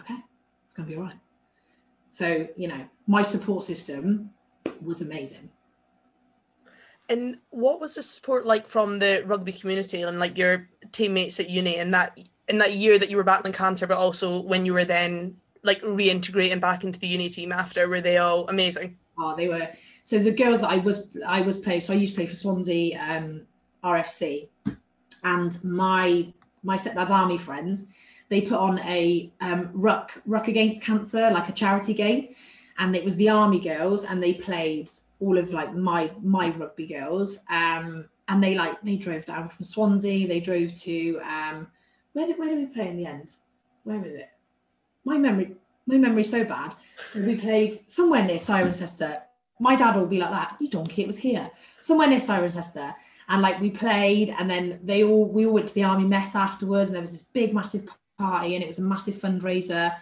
[0.00, 0.16] okay
[0.64, 1.20] it's going to be all right.
[2.10, 4.30] So you know my support system
[4.82, 5.50] was amazing.
[7.08, 11.48] And what was the support like from the rugby community and like your teammates at
[11.48, 14.72] uni in that in that year that you were battling cancer but also when you
[14.72, 17.88] were then like reintegrating back into the uni team after?
[17.88, 18.98] Were they all amazing?
[19.16, 19.68] Oh they were.
[20.02, 22.34] So the girls that i was i was playing so i used to play for
[22.34, 23.42] swansea um,
[23.84, 24.48] rfc
[25.24, 27.92] and my my stepdad's army friends,
[28.28, 32.28] they put on a um, ruck ruck against cancer, like a charity game,
[32.78, 36.86] and it was the army girls, and they played all of like my my rugby
[36.86, 41.66] girls, um, and they like they drove down from Swansea, they drove to um,
[42.12, 43.30] where did where did we play in the end?
[43.84, 44.30] Where was it?
[45.04, 45.54] My memory
[45.86, 46.74] my memory's so bad.
[46.96, 49.22] So we played somewhere near Cirencester.
[49.58, 50.56] My dad will be like that.
[50.60, 51.50] You donkey, it was here.
[51.80, 52.94] Somewhere near Cirencester
[53.32, 56.36] and like we played and then they all we all went to the army mess
[56.36, 59.92] afterwards and there was this big massive party and it was a massive fundraiser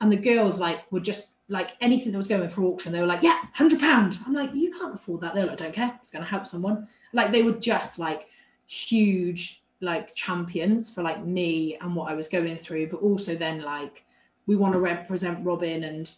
[0.00, 3.06] and the girls like were just like anything that was going for auction, they were
[3.06, 4.18] like, yeah, hundred pound.
[4.26, 5.34] I'm like, you can't afford that.
[5.34, 5.96] They're like, don't care.
[6.00, 6.86] It's going to help someone.
[7.12, 8.28] Like they were just like
[8.66, 13.62] huge like champions for like me and what I was going through, but also then
[13.62, 14.04] like
[14.46, 16.10] we want to represent Robyn and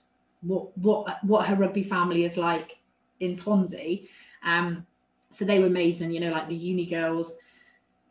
[0.43, 2.79] what what what her rugby family is like
[3.21, 4.01] in Swansea.
[4.45, 4.87] Um,
[5.31, 7.39] so they were amazing, you know, like the uni girls,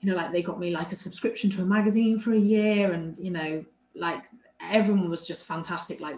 [0.01, 2.91] you know, like they got me like a subscription to a magazine for a year,
[2.91, 3.65] and you know,
[3.95, 4.23] like
[4.61, 5.99] everyone was just fantastic.
[5.99, 6.17] Like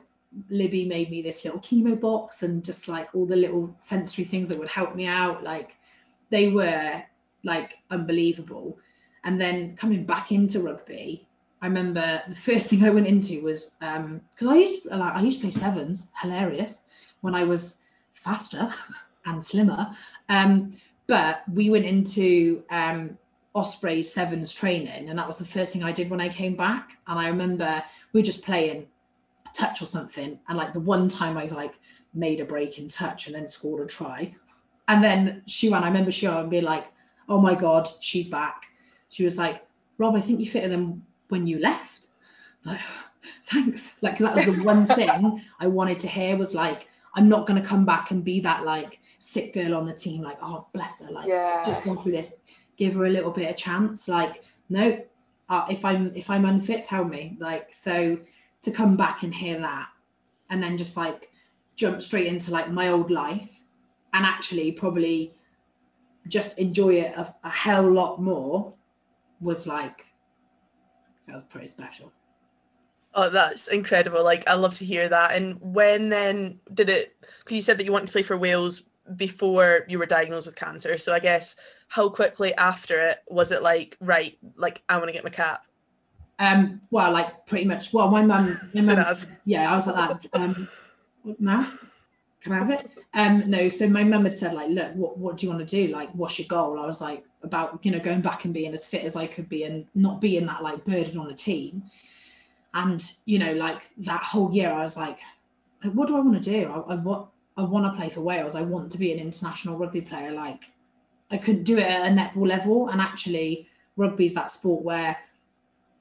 [0.49, 4.49] Libby made me this little chemo box and just like all the little sensory things
[4.49, 5.43] that would help me out.
[5.43, 5.76] Like
[6.30, 7.02] they were
[7.43, 8.78] like unbelievable.
[9.24, 11.28] And then coming back into rugby,
[11.62, 15.14] I remember the first thing I went into was because um, I used to, like
[15.14, 16.84] I used to play sevens, hilarious,
[17.22, 17.78] when I was
[18.14, 18.74] faster
[19.26, 19.91] and slimmer.
[20.30, 20.74] Um,
[21.12, 23.18] but we went into um,
[23.53, 26.91] Osprey sevens training, and that was the first thing I did when I came back.
[27.05, 27.84] And I remember
[28.14, 28.88] we were just playing
[29.45, 31.78] a touch or something, and like the one time I like
[32.14, 34.34] made a break in touch and then scored a try,
[34.88, 35.84] and then she ran.
[35.84, 36.86] I remember she went and being like,
[37.28, 38.68] "Oh my god, she's back."
[39.09, 42.07] She was like, "Rob, I think you fitter than when you left."
[42.64, 42.82] I'm like,
[43.47, 43.95] thanks.
[44.01, 47.62] Like, that was the one thing I wanted to hear was like, I'm not going
[47.62, 50.22] to come back and be that like sick girl on the team.
[50.22, 51.11] Like, oh, bless her.
[51.11, 51.63] Like, yeah.
[51.65, 52.34] just gone through this.
[52.76, 54.07] Give her a little bit of chance.
[54.07, 54.99] Like, no,
[55.47, 57.38] uh, if I'm if I'm unfit, tell me.
[57.39, 58.19] Like, so
[58.63, 59.88] to come back and hear that,
[60.49, 61.30] and then just like
[61.76, 63.63] jump straight into like my old life,
[64.13, 65.34] and actually probably
[66.28, 68.74] just enjoy it a, a hell lot more
[69.39, 70.05] was like
[71.28, 72.11] that was pretty special.
[73.13, 74.24] Oh, that's incredible.
[74.24, 75.34] Like, I love to hear that.
[75.34, 78.84] And when then did it, because you said that you wanted to play for Wales
[79.16, 80.97] before you were diagnosed with cancer.
[80.97, 81.55] So I guess
[81.88, 85.66] how quickly after it was it like, right, like, I want to get my cap?
[86.39, 87.93] Um, well, like pretty much.
[87.93, 88.57] Well, my mum,
[89.45, 90.28] yeah, I was like that.
[90.34, 90.68] Um,
[91.39, 91.68] now,
[92.41, 92.88] can I have it?
[93.14, 95.88] Um, no, so my mum had said like, look, what what do you want to
[95.88, 95.93] do?
[95.93, 96.80] Like, what's your goal?
[96.80, 99.49] I was like, about you know going back and being as fit as I could
[99.49, 101.84] be and not being that like burden on a team.
[102.74, 105.20] And you know, like that whole year, I was like,
[105.93, 106.72] what do I want to do?
[106.72, 107.28] I, I want
[107.58, 108.56] I want to play for Wales.
[108.56, 110.32] I want to be an international rugby player.
[110.32, 110.64] Like
[111.30, 115.18] I couldn't do it at a netball level, and actually, rugby is that sport where,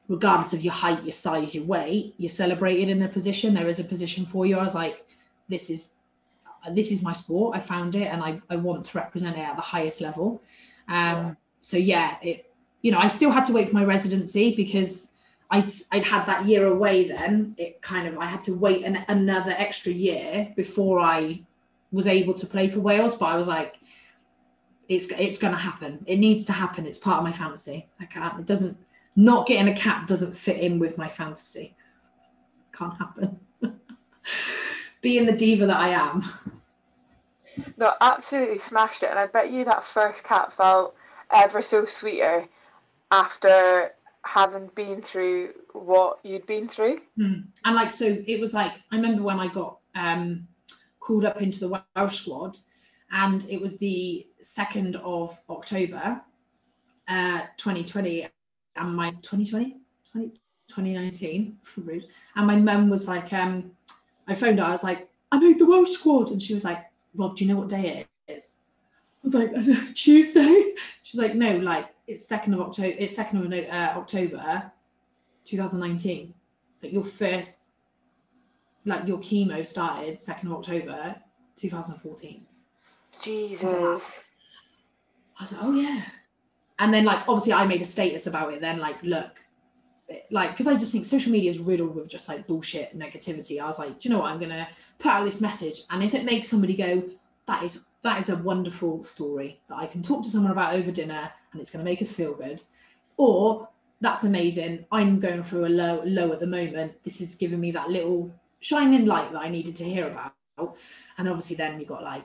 [0.08, 3.54] regardless of your height, your size, your weight, you're celebrated in a position.
[3.54, 4.58] There is a position for you.
[4.58, 5.06] I was like,
[5.48, 5.94] this is
[6.72, 7.56] this is my sport.
[7.56, 10.42] I found it, and I I want to represent it at the highest level.
[10.88, 15.14] Um, so yeah, it you know I still had to wait for my residency because
[15.52, 17.54] I'd, I'd had that year away then.
[17.58, 21.40] It kind of i had to wait an, another extra year before i
[21.92, 23.80] was able to play for wales but i was like
[24.90, 26.04] it's it's going to happen.
[26.04, 26.84] It needs to happen.
[26.84, 27.88] It's part of my fantasy.
[28.00, 28.76] I can't it doesn't
[29.16, 31.76] not getting a cap doesn't fit in with my fantasy.
[32.72, 33.38] Can't happen.
[35.00, 36.24] Being the diva that i am.
[37.76, 40.94] No absolutely smashed it and i bet you that first cap felt
[41.32, 42.46] ever so sweeter
[43.12, 43.92] after
[44.24, 47.00] having been through what you'd been through.
[47.18, 47.44] Mm.
[47.64, 50.46] And like, so it was like, I remember when I got um,
[51.00, 52.58] called up into the Welsh squad,
[53.12, 56.20] and it was the 2nd of October,
[57.08, 58.28] uh, 2020,
[58.76, 59.76] and my 2020,
[60.12, 60.28] 20,
[60.68, 62.06] 2019, rude.
[62.36, 63.72] And my mum was like, um,
[64.28, 66.30] I phoned her, I was like, I made the Welsh squad.
[66.30, 66.84] And she was like,
[67.16, 68.54] Rob, do you know what day it is?
[69.16, 69.52] I was like,
[69.94, 70.74] Tuesday.
[71.02, 72.94] She's like, no, like it's second of October.
[72.98, 74.70] It's second of uh, October,
[75.44, 76.34] 2019.
[76.82, 77.70] Like your first,
[78.84, 81.14] like your chemo started second of October,
[81.54, 82.46] 2014.
[83.22, 83.62] Jesus.
[83.62, 84.02] I was, like,
[85.38, 86.02] I was like, oh yeah.
[86.80, 88.60] And then like obviously I made a status about it.
[88.60, 89.40] Then like look,
[90.32, 93.60] like because I just think social media is riddled with just like bullshit negativity.
[93.60, 94.32] I was like, do you know what?
[94.32, 94.66] I'm gonna
[94.98, 97.04] put out this message, and if it makes somebody go,
[97.46, 100.90] that is that is a wonderful story that I can talk to someone about over
[100.90, 102.62] dinner and it's going to make us feel good.
[103.16, 103.68] Or
[104.00, 104.86] that's amazing.
[104.90, 106.92] I'm going through a low low at the moment.
[107.04, 110.76] This is giving me that little shining light that I needed to hear about.
[111.18, 112.24] And obviously then you got like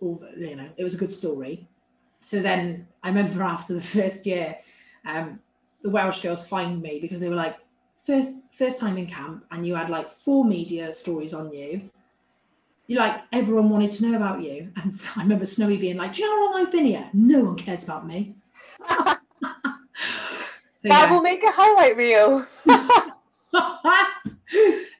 [0.00, 1.66] all the, you know, it was a good story.
[2.22, 4.56] So then I remember after the first year,
[5.04, 5.40] um,
[5.82, 7.56] the Welsh girls find me because they were like,
[8.04, 11.80] first first time in camp and you had like four media stories on you
[12.86, 14.70] you like everyone wanted to know about you.
[14.82, 17.08] And so I remember Snowy being like, Do you know how long I've been here?
[17.12, 18.35] No one cares about me.
[20.74, 21.10] So, that yeah.
[21.10, 22.46] will make a highlight reel.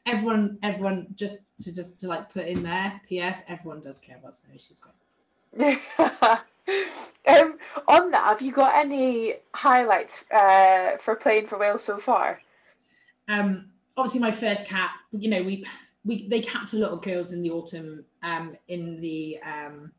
[0.06, 4.34] everyone, everyone just to just to like put in there, PS, everyone does care about
[4.34, 4.54] Snow.
[4.58, 4.94] She's great.
[5.98, 7.58] um,
[7.88, 12.40] on that, have you got any highlights uh, for playing for Wales so far?
[13.28, 15.66] Um, obviously my first cap, you know, we
[16.04, 19.92] we they capped a lot of girls in the autumn um, in the um,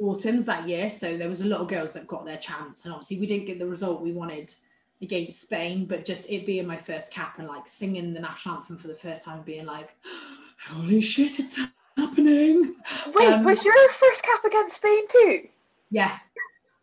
[0.00, 0.88] autumns that year.
[0.88, 3.46] So there was a lot of girls that got their chance, and obviously we didn't
[3.46, 4.54] get the result we wanted
[5.02, 5.86] against Spain.
[5.86, 8.94] But just it being my first cap and like singing the national anthem for the
[8.94, 9.96] first time, being like,
[10.68, 11.58] "Holy shit, it's
[11.96, 12.74] happening!"
[13.14, 15.48] Wait, um, was your first cap against Spain too?
[15.90, 16.18] Yeah.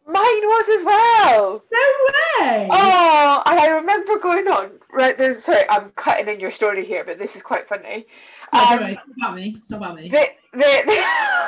[0.07, 1.64] Mine was as well.
[1.72, 1.80] No
[2.39, 2.68] way.
[2.72, 4.72] Oh, and I remember going on.
[4.91, 8.07] Right, this, sorry, I'm cutting in your story here, but this is quite funny.
[8.51, 9.53] um, it's about me.
[9.55, 10.09] It's about me.
[10.09, 10.97] The, the, the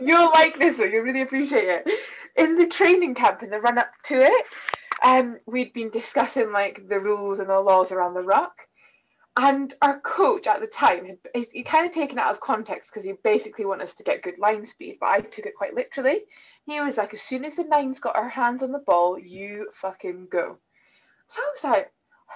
[0.00, 0.92] You'll like this one.
[0.92, 1.88] You'll really appreciate it.
[2.36, 4.46] In the training camp, in the run up to it,
[5.02, 8.54] um, we'd been discussing like the rules and the laws around the ruck.
[9.36, 13.06] And our coach at the time, had, he kind of taken out of context because
[13.06, 16.20] he basically wanted us to get good line speed, but I took it quite literally.
[16.66, 19.70] He was like, as soon as the nine's got her hands on the ball, you
[19.80, 20.58] fucking go.
[21.28, 21.92] So I was like,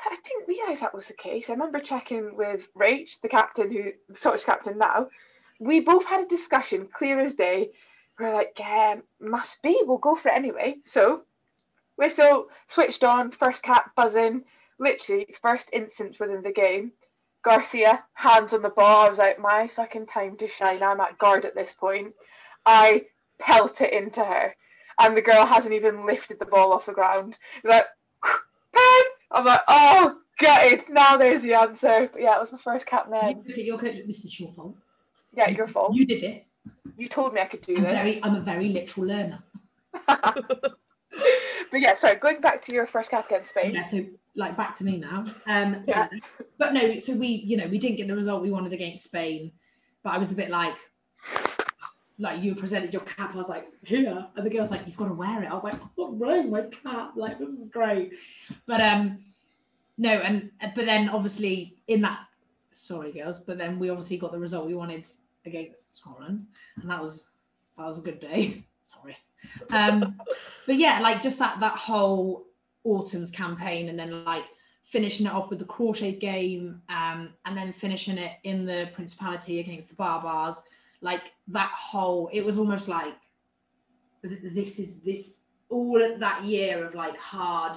[0.07, 1.49] I didn't realise that was the case.
[1.49, 5.09] I remember checking with Rach, the captain, who the Scottish captain now.
[5.59, 7.71] We both had a discussion, clear as day.
[8.19, 9.81] We're like, yeah, must be.
[9.85, 10.77] We'll go for it anyway.
[10.85, 11.23] So
[11.97, 14.45] whistle switched on, first cap buzzing
[14.79, 16.93] literally first instance within the game.
[17.45, 19.07] Garcia, hands on the ball.
[19.07, 20.83] I was like, my fucking time to shine.
[20.83, 22.15] I'm at guard at this point.
[22.65, 23.05] I
[23.39, 24.55] pelt it into her.
[25.01, 27.39] And the girl hasn't even lifted the ball off the ground.
[27.63, 27.85] like,
[28.25, 29.03] pen!
[29.31, 30.89] I'm like, oh, gutted.
[30.89, 32.09] Now there's the answer.
[32.13, 33.45] But yeah, it was my first cap then.
[33.47, 34.77] Your coach, this is your fault.
[35.37, 35.95] Yeah, your fault.
[35.95, 36.55] You did this.
[36.97, 37.93] You told me I could do I'm this.
[37.93, 39.43] Very, I'm a very literal learner.
[40.07, 40.79] but
[41.73, 43.75] yeah, sorry, going back to your first cap against Spain.
[43.75, 45.25] Yeah, so like back to me now.
[45.47, 46.09] Um, yeah.
[46.59, 49.53] But no, so we, you know, we didn't get the result we wanted against Spain,
[50.03, 50.75] but I was a bit like,
[52.19, 55.09] like you presented your cap, I was like, here, and the girl's like, you've got
[55.09, 55.51] to wear it.
[55.51, 58.15] I was like, oh, I'm wearing my cap, like this is great.
[58.67, 59.19] But um,
[59.99, 62.21] no, and but then obviously in that,
[62.71, 65.07] sorry girls, but then we obviously got the result we wanted
[65.47, 66.47] against Scotland,
[66.81, 67.29] and that was
[67.79, 68.65] that was a good day.
[68.83, 69.17] sorry.
[69.71, 70.19] Um,
[70.67, 72.47] but yeah, like just that that whole
[72.85, 74.45] autumn's campaign and then like
[74.85, 79.59] finishing it off with the Crawshays game um, and then finishing it in the Principality
[79.59, 80.63] against the Baa-Baas.
[81.01, 83.15] Like that whole, it was almost like
[84.23, 87.77] this is this all that year of like hard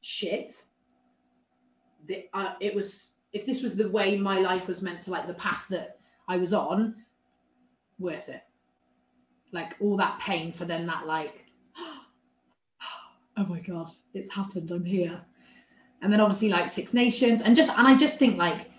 [0.00, 0.54] shit.
[2.06, 5.26] The, uh, it was if this was the way my life was meant to like
[5.26, 5.99] the path that
[6.30, 6.94] I was on,
[7.98, 8.42] worth it.
[9.50, 11.44] Like all that pain for then that like
[13.36, 15.20] oh my god it's happened i'm here
[16.02, 18.70] and then obviously like six nations and just and i just think like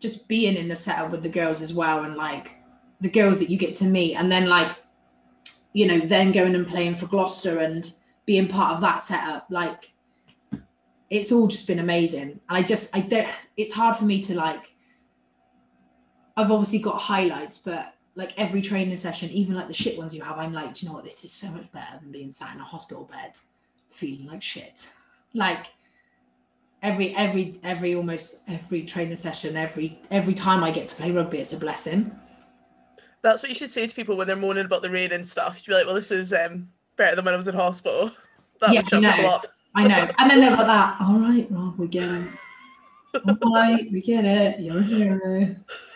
[0.00, 2.56] just being in the setup with the girls as well and like
[3.00, 4.76] the girls that you get to meet and then like
[5.74, 7.92] you know then going and playing for gloucester and
[8.24, 9.92] being part of that setup like
[11.10, 14.34] it's all just been amazing and i just i don't it's hard for me to
[14.34, 14.75] like
[16.36, 20.22] i've obviously got highlights but like every training session even like the shit ones you
[20.22, 22.60] have i'm like you know what this is so much better than being sat in
[22.60, 23.36] a hospital bed
[23.96, 24.88] feeling like shit.
[25.34, 25.66] Like
[26.82, 31.36] every every every almost every training session, every every time I get to play rugby,
[31.36, 32.10] it's a blessing.
[33.20, 35.58] That's what you should say to people when they're moaning about the rain and stuff.
[35.58, 38.12] You'd be like, "Well, this is um, better than when I was in hospital."
[38.62, 39.46] That yeah, would shut people up.
[39.74, 40.08] I know.
[40.16, 40.96] And then they're like that.
[41.02, 42.28] All right, Rob, we get it.
[43.28, 44.60] All right, we get it.
[44.60, 45.56] You're a hero.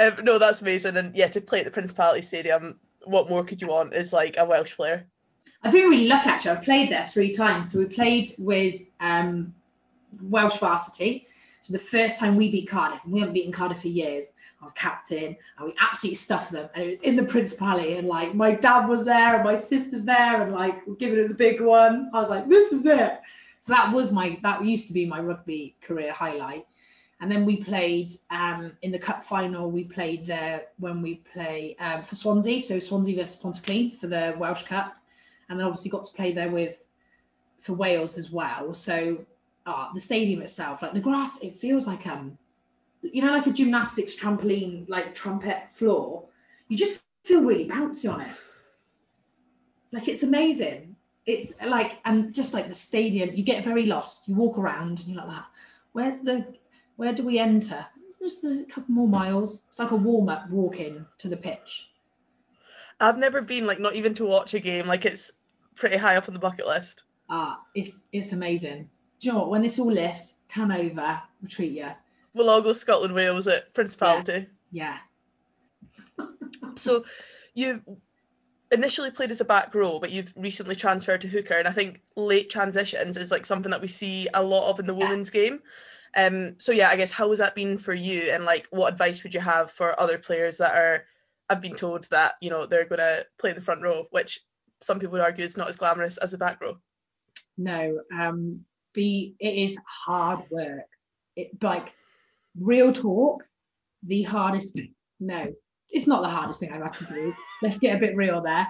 [0.00, 0.96] Um, no, that's amazing.
[0.96, 3.94] And yeah, to play at the Principality Stadium, what more could you want?
[3.94, 5.06] Is like a Welsh player.
[5.62, 6.52] I've been really lucky actually.
[6.52, 7.70] I've played there three times.
[7.70, 9.54] So we played with um,
[10.22, 11.26] Welsh varsity.
[11.60, 14.32] So the first time we beat Cardiff, and we haven't beaten Cardiff for years,
[14.62, 16.70] I was captain and we absolutely stuffed them.
[16.74, 20.04] And it was in the Principality, and like my dad was there and my sister's
[20.04, 22.10] there, and like we're giving it the big one.
[22.14, 23.20] I was like, this is it.
[23.58, 26.64] So that was my that used to be my rugby career highlight.
[27.20, 29.70] And then we played um, in the cup final.
[29.70, 34.34] We played there when we play um, for Swansea, so Swansea versus Pontyclun for the
[34.38, 34.96] Welsh Cup
[35.50, 36.88] and then obviously got to play there with
[37.58, 38.72] for Wales as well.
[38.72, 39.18] So
[39.66, 42.38] uh, the stadium itself, like the grass, it feels like um,
[43.02, 46.24] you know, like a gymnastics trampoline, like trumpet floor.
[46.68, 48.30] You just feel really bouncy on it.
[49.92, 50.96] Like it's amazing.
[51.26, 54.28] It's like and just like the stadium, you get very lost.
[54.28, 55.46] You walk around and you're like that.
[55.92, 56.46] Where's the
[57.00, 57.86] where do we enter?
[58.06, 59.62] It's just a couple more miles.
[59.68, 61.88] It's like a warm up walk in to the pitch.
[63.00, 64.86] I've never been like not even to watch a game.
[64.86, 65.32] Like it's
[65.76, 67.04] pretty high up on the bucket list.
[67.30, 68.90] Ah, it's it's amazing.
[69.18, 69.48] Do you know what?
[69.48, 71.88] When this all lifts, come over, we'll treat you.
[72.34, 74.48] We'll all go Scotland Wales at Principality.
[74.70, 74.98] Yeah.
[76.18, 76.26] yeah.
[76.74, 77.02] so
[77.54, 77.82] you've
[78.70, 82.02] initially played as a back row, but you've recently transferred to hooker, and I think
[82.14, 85.08] late transitions is like something that we see a lot of in the yeah.
[85.08, 85.60] women's game.
[86.16, 89.22] Um, so yeah, I guess how has that been for you, and like, what advice
[89.22, 91.04] would you have for other players that are,
[91.48, 94.40] I've been told that you know they're going to play the front row, which
[94.80, 96.78] some people would argue is not as glamorous as the back row.
[97.56, 100.86] No, um, be it is hard work.
[101.36, 101.94] It like
[102.58, 103.46] real talk.
[104.02, 104.80] The hardest.
[105.20, 105.52] No,
[105.90, 107.34] it's not the hardest thing I've had to do.
[107.62, 108.66] Let's get a bit real there.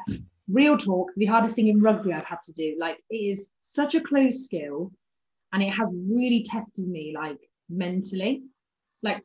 [0.48, 1.10] Real talk.
[1.16, 2.76] The hardest thing in rugby I've had to do.
[2.78, 4.90] Like it is such a close skill,
[5.52, 7.38] and it has really tested me like
[7.68, 8.42] mentally.
[9.02, 9.22] Like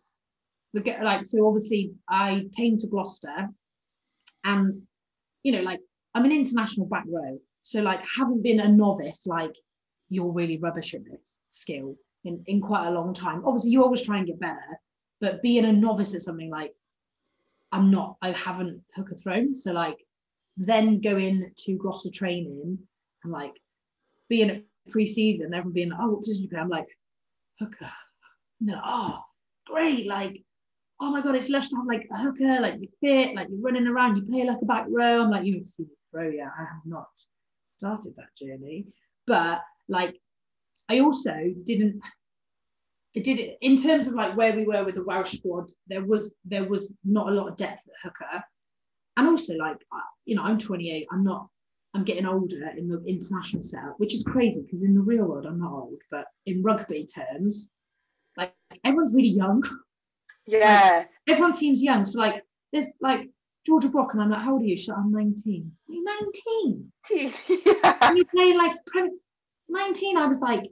[0.73, 3.49] like so obviously I came to Gloucester
[4.43, 4.73] and
[5.43, 5.79] you know like
[6.13, 7.39] I'm an international back row.
[7.61, 9.55] So like haven't been a novice like
[10.09, 13.43] you're really rubbish at this skill in, in quite a long time.
[13.45, 14.79] Obviously you always try and get better
[15.21, 16.73] but being a novice at something like
[17.71, 19.97] I'm not I haven't hooker thrown so like
[20.57, 22.79] then going to Gloucester training
[23.23, 23.53] and like
[24.29, 26.87] being at pre-season everyone being like oh what position you play I'm like
[27.59, 27.91] hooker
[28.61, 29.19] no oh
[29.65, 30.43] great like
[31.01, 33.59] oh my god, it's lush to have like a hooker, like you're fit, like you're
[33.59, 35.21] running around, you play like a back row.
[35.21, 36.47] I'm like, you haven't seen yet.
[36.57, 37.07] I have not
[37.65, 38.85] started that journey.
[39.27, 40.15] But like
[40.89, 41.33] I also
[41.63, 42.01] didn't
[43.13, 46.03] it did it in terms of like where we were with the Welsh squad, there
[46.03, 48.43] was there was not a lot of depth at hooker.
[49.17, 49.77] And also like
[50.25, 51.47] you know, I'm 28, I'm not
[51.95, 55.45] I'm getting older in the international setup, which is crazy because in the real world
[55.45, 57.71] I'm not old, but in rugby terms,
[58.37, 59.63] like everyone's really young.
[60.47, 60.97] Yeah.
[60.97, 62.05] Like, everyone seems young.
[62.05, 63.31] So like there's like
[63.65, 64.77] Georgia Brock and I'm like, how old are you?
[64.77, 65.71] She's like, I'm 19.
[65.89, 66.05] Are you
[66.53, 66.91] 19?
[67.65, 67.97] yeah.
[68.01, 68.77] And you play like
[69.69, 70.69] 19, I was like,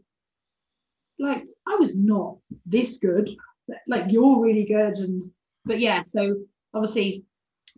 [1.17, 3.31] like I was not this good.
[3.87, 4.99] Like you're really good.
[4.99, 5.31] And
[5.65, 6.35] but yeah, so
[6.75, 7.23] obviously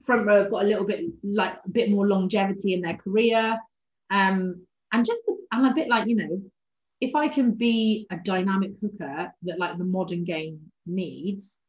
[0.05, 3.57] front row have got a little bit like a bit more longevity in their career.
[4.11, 6.41] Um and just the, I'm a bit like, you know,
[7.01, 11.59] if I can be a dynamic hooker that like the modern game needs,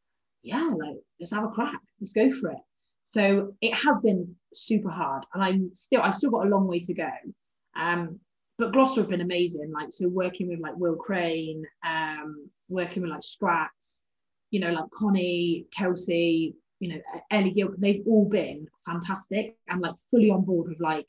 [0.43, 2.59] yeah, like let's have a crack, let's go for it.
[3.05, 6.79] So it has been super hard, and I'm still I've still got a long way
[6.81, 7.09] to go.
[7.77, 8.19] Um,
[8.57, 9.71] but Gloucester have been amazing.
[9.71, 14.03] Like so, working with like Will Crane, um, working with like Strats,
[14.51, 17.01] you know, like Connie, Kelsey, you know,
[17.31, 21.07] Ellie Gill, they've all been fantastic and like fully on board with like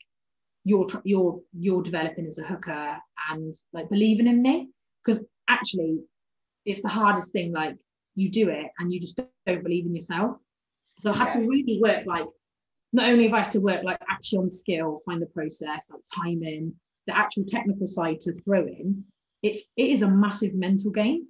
[0.63, 2.97] you're you're you're developing as a hooker
[3.31, 4.69] and like believing in me
[5.03, 5.99] because actually
[6.65, 7.75] it's the hardest thing like
[8.15, 10.37] you do it and you just don't believe in yourself.
[10.99, 12.25] So I had to really work like
[12.91, 16.01] not only have I had to work like actually on skill, find the process, like
[16.13, 16.73] timing,
[17.07, 19.03] the actual technical side to throw in,
[19.41, 21.27] it's it is a massive mental game.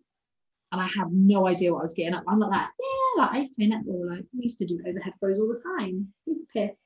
[0.71, 2.23] And I had no idea what I was getting up.
[2.27, 4.79] I'm not like yeah, like I used to play netball, like we used to do
[4.87, 6.07] overhead throws all the time.
[6.25, 6.77] He's pissed.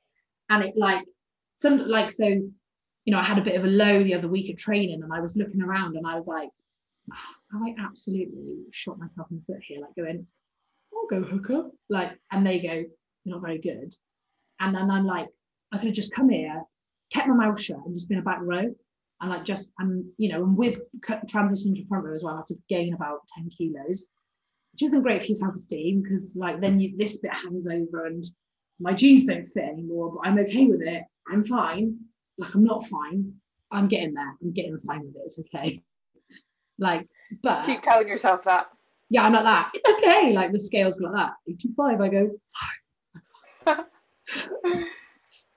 [0.50, 1.06] And it like
[1.56, 2.52] some like so, you
[3.08, 5.20] know, I had a bit of a low the other week of training and I
[5.20, 6.50] was looking around and I was like,
[7.12, 10.26] ah, I absolutely shot myself in the foot here, like going,
[10.94, 11.70] I'll go hooker.
[11.90, 12.74] Like, and they go,
[13.24, 13.94] You're not very good.
[14.60, 15.28] And then I'm like,
[15.72, 16.64] I could have just come here,
[17.12, 18.74] kept my mouth shut, and just been a back row.
[19.24, 22.38] And like just and you know, and with transitioning to front row as well, I
[22.40, 24.10] had to gain about 10 kilos,
[24.74, 28.22] which isn't great for your self-esteem because like then you this bit hangs over and
[28.82, 31.04] my jeans don't fit anymore, but I'm okay with it.
[31.30, 31.98] I'm fine.
[32.38, 33.32] Like I'm not fine.
[33.72, 34.36] I'm getting there.
[34.42, 35.22] I'm getting fine with it.
[35.24, 35.82] It's okay.
[36.78, 37.08] Like,
[37.42, 38.68] but keep telling yourself that.
[39.10, 39.72] Yeah, I'm like that.
[39.74, 40.34] It's okay.
[40.34, 41.34] Like the scales go like that.
[41.48, 42.30] 85, I go,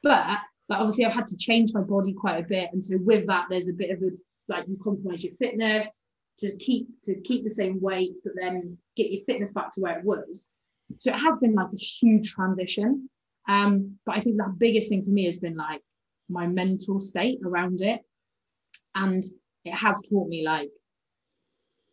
[0.05, 0.39] but
[0.69, 2.71] like obviously I've had to change my body quite a bit.
[2.73, 4.11] And so with that, there's a bit of a
[4.49, 6.03] like you compromise your fitness
[6.39, 9.99] to keep to keep the same weight, but then get your fitness back to where
[9.99, 10.51] it was.
[10.99, 13.09] So it has been like a huge transition.
[13.49, 15.83] Um, but I think the biggest thing for me has been like
[16.29, 18.01] my mental state around it.
[18.95, 19.23] And
[19.65, 20.71] it has taught me like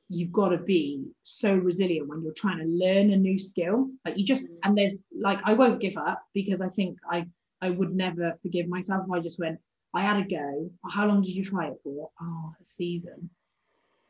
[0.09, 4.17] you've got to be so resilient when you're trying to learn a new skill like
[4.17, 7.25] you just and there's like i won't give up because i think i
[7.63, 9.59] i would never forgive myself i just went
[9.95, 10.69] i had a go.
[10.89, 12.09] How long did you try it for?
[12.19, 13.29] Oh a season.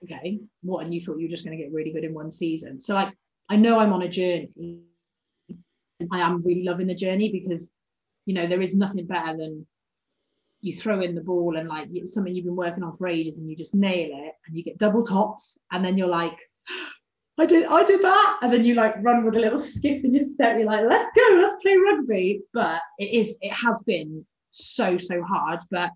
[0.04, 2.32] Okay what and you thought you were just going to get really good in one
[2.32, 2.80] season.
[2.80, 3.14] So like
[3.50, 4.50] i know i'm on a journey.
[6.12, 7.74] I am really loving the journey because
[8.26, 9.66] you know there is nothing better than
[10.62, 13.38] you throw in the ball and like it's something you've been working on for ages
[13.38, 16.40] and you just nail it and you get double tops and then you're like
[17.40, 20.14] I did I did that and then you like run with a little skip in
[20.14, 20.58] your step.
[20.58, 22.42] You're like let's go let's play rugby.
[22.54, 25.60] But it is it has been so so hard.
[25.72, 25.92] But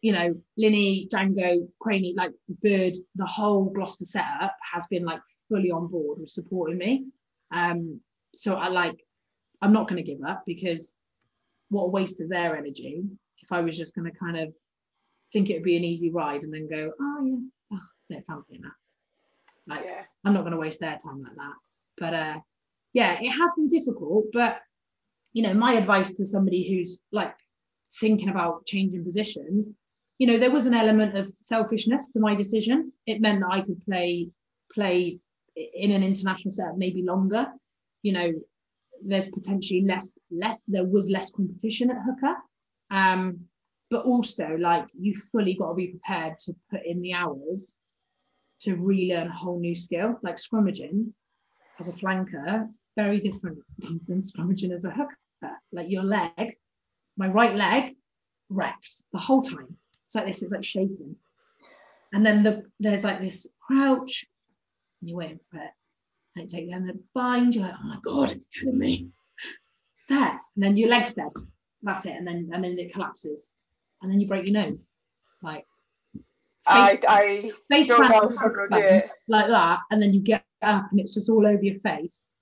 [0.00, 5.70] you know Linny Django Craney like Bird the whole Gloucester setup has been like fully
[5.70, 7.06] on board with supporting me.
[7.52, 8.00] Um
[8.36, 9.04] so I like
[9.62, 10.96] I'm not going to give up because
[11.68, 13.02] what a waste of their energy.
[13.42, 14.52] If I was just going to kind of
[15.32, 18.58] think it would be an easy ride and then go, oh yeah, oh, don't fancy
[18.62, 18.72] that.
[19.70, 20.02] Like yeah.
[20.24, 21.54] I'm not going to waste their time like that.
[21.96, 22.40] But uh,
[22.92, 24.26] yeah, it has been difficult.
[24.32, 24.58] But
[25.32, 27.34] you know, my advice to somebody who's like
[28.00, 29.72] thinking about changing positions,
[30.18, 32.92] you know, there was an element of selfishness to my decision.
[33.06, 34.28] It meant that I could play
[34.74, 35.20] play
[35.56, 37.46] in an international setup maybe longer.
[38.02, 38.32] You know,
[39.06, 42.36] there's potentially less less there was less competition at hooker.
[42.90, 43.40] Um,
[43.88, 47.76] but also like you fully got to be prepared to put in the hours
[48.62, 50.18] to relearn a whole new skill.
[50.22, 51.12] Like scrummaging
[51.78, 55.16] as a flanker very different than scrummaging as a hooker.
[55.72, 56.56] Like your leg
[57.16, 57.96] my right leg
[58.48, 59.76] wrecks the whole time.
[60.06, 61.16] It's like this it's like shaking.
[62.12, 64.26] And then the there's like this crouch
[65.00, 65.70] and you're waiting for it.
[66.34, 69.08] And it takes and then bind you're like oh my god it's killing me.
[69.90, 70.32] Set.
[70.54, 71.32] And then your leg's dead.
[71.82, 72.16] That's it.
[72.16, 73.58] And then and then it collapses.
[74.02, 74.90] And then you break your nose.
[75.42, 75.66] Like
[76.66, 79.10] I I face don't know how to do it.
[79.28, 82.32] like that, and then you get up and it's just all over your face.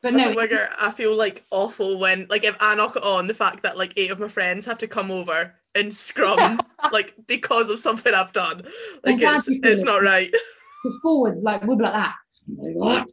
[0.00, 3.34] But no, Wigger, I feel like awful when like if I knock it on the
[3.34, 6.60] fact that like eight of my friends have to come over and scrum
[6.92, 8.62] like because of something I've done.
[9.04, 10.30] Like it's it's not right.
[10.30, 12.14] Because forwards like would be like that.
[12.56, 13.12] Like, what?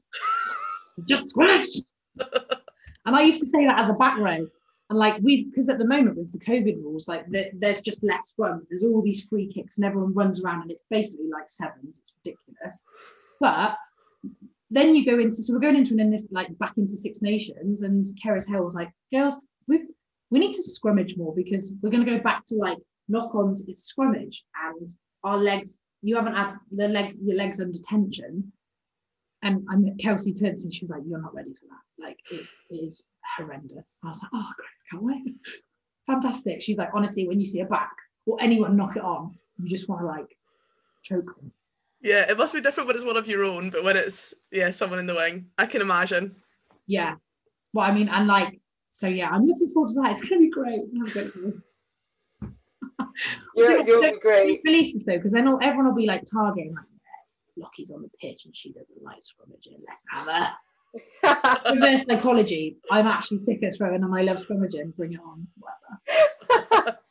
[1.08, 1.82] Just scratched.
[3.06, 4.46] and I used to say that as a back row.
[4.90, 8.04] And like we've, because at the moment with the COVID rules, like the, there's just
[8.04, 8.62] less scrums.
[8.70, 12.00] There's all these free kicks, and everyone runs around, and it's basically like sevens.
[12.00, 12.86] It's ridiculous.
[13.40, 13.78] But
[14.70, 18.06] then you go into, so we're going into an like back into Six Nations, and
[18.24, 19.36] Cerys Hill was like, girls,
[19.68, 19.86] we
[20.30, 22.78] we need to scrummage more because we're going to go back to like
[23.08, 23.68] knock-ons.
[23.68, 24.88] It's scrummage, and
[25.24, 25.82] our legs.
[26.02, 28.52] You haven't had the legs, your legs under tension.
[29.46, 32.04] And I'm Kelsey turned to me, she was like, "You're not ready for that.
[32.04, 33.04] Like it is
[33.38, 35.36] horrendous." I was like, "Oh, great can't wait.
[36.08, 36.62] Fantastic.
[36.62, 37.92] She's like, honestly, when you see a back
[38.26, 40.38] or anyone knock it on, you just want to like
[41.04, 41.52] choke them.
[42.02, 44.70] Yeah, it must be different when it's one of your own, but when it's yeah,
[44.70, 46.36] someone in the wing, I can imagine.
[46.86, 47.16] Yeah.
[47.74, 50.12] Well, I mean, and like, so yeah, I'm looking forward to that.
[50.12, 50.82] It's gonna be great.
[53.56, 54.62] you're, you'll be great.
[54.64, 56.86] Releases though, because then everyone will be like targeting like
[57.58, 59.80] Lockie's on the pitch and she doesn't like scrummaging.
[59.88, 60.52] Let's have her.
[61.74, 62.78] Reverse psychology.
[62.92, 64.96] I'm actually sick of throwing and I love scrummaging.
[64.96, 65.48] Bring it on.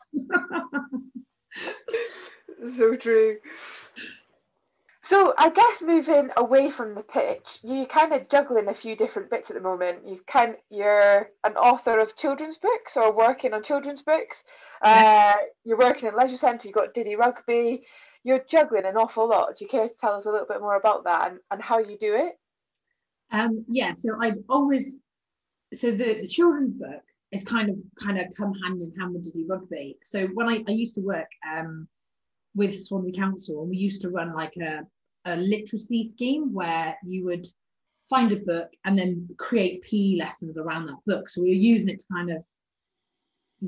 [2.77, 3.37] So true.
[5.07, 9.29] So I guess moving away from the pitch, you're kind of juggling a few different
[9.29, 10.07] bits at the moment.
[10.07, 14.43] You kind you're an author of children's books or working on children's books.
[14.81, 16.67] Uh, you're working at Leisure Centre.
[16.67, 17.85] You've got Diddy Rugby.
[18.25, 19.57] You're juggling an awful lot.
[19.57, 21.79] Do you care to tell us a little bit more about that and, and how
[21.79, 22.39] you do it?
[23.31, 25.03] Um, yeah, so I'd always
[25.75, 27.03] so the, the children's book
[27.33, 29.99] is kind of kind of come hand in hand with Diddy Rugby.
[30.05, 31.89] So when I, I used to work um,
[32.55, 34.83] with Swansea Council, and we used to run like a,
[35.25, 37.47] a literacy scheme where you would
[38.09, 41.29] find a book and then create PE lessons around that book.
[41.29, 42.45] So we were using it to kind of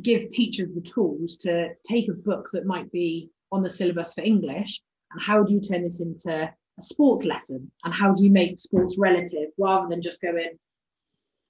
[0.02, 4.22] give teachers the tools to take a book that might be on the syllabus for
[4.22, 4.82] English
[5.12, 7.70] and how do you turn this into a sports lesson?
[7.84, 10.58] And how do you make sports relative rather than just go in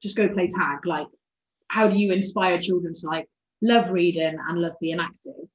[0.03, 0.86] just go play tag?
[0.86, 1.09] Like
[1.68, 3.28] how do you inspire children to like
[3.62, 5.49] love reading and love being active?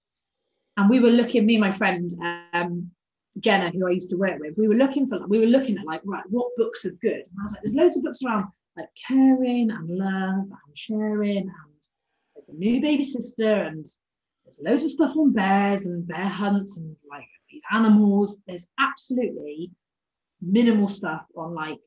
[0.78, 2.12] And we were looking me and my friend
[2.54, 2.92] um,
[3.40, 5.86] jenna who i used to work with we were looking for we were looking at
[5.86, 7.14] like right what books are good?
[7.14, 8.44] And i was like there's loads of books around
[8.78, 11.52] like caring and love and sharing and
[12.36, 13.86] there's a new baby sister and
[14.58, 18.38] there's loads of stuff on bears and bear hunts and like these animals.
[18.48, 19.72] There's absolutely
[20.42, 21.80] minimal stuff on like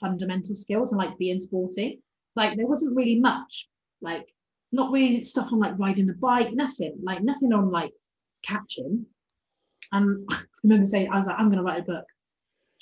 [0.00, 2.00] fundamental skills and like being sporty.
[2.36, 3.68] Like there wasn't really much,
[4.00, 4.26] like
[4.72, 7.92] not really stuff on like riding a bike, nothing, like nothing on like
[8.44, 9.06] catching.
[9.92, 12.04] And I remember saying, I was like, I'm gonna write a book.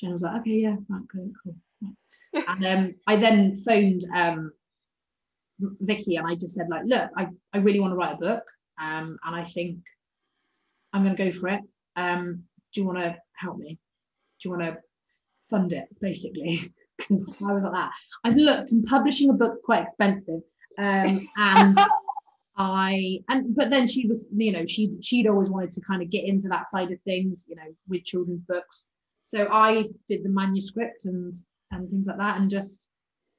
[0.00, 1.54] Jen was like, okay, yeah, right, cool, cool.
[2.48, 4.52] and um, I then phoned um,
[5.58, 8.42] Vicky and I just said, like, look, I, I really want to write a book.
[8.80, 9.78] Um, and I think
[10.92, 11.60] I'm going to go for it
[11.96, 13.78] um, do you want to help me?
[14.40, 14.78] Do you want to
[15.50, 16.72] fund it, basically?
[16.98, 17.90] Because I was like that.
[18.24, 20.40] I've looked and publishing a book quite expensive.
[20.78, 21.78] Um, and
[22.56, 26.08] I and but then she was, you know, she she'd always wanted to kind of
[26.08, 28.88] get into that side of things, you know, with children's books.
[29.24, 31.34] So I did the manuscript and
[31.70, 32.88] and things like that, and just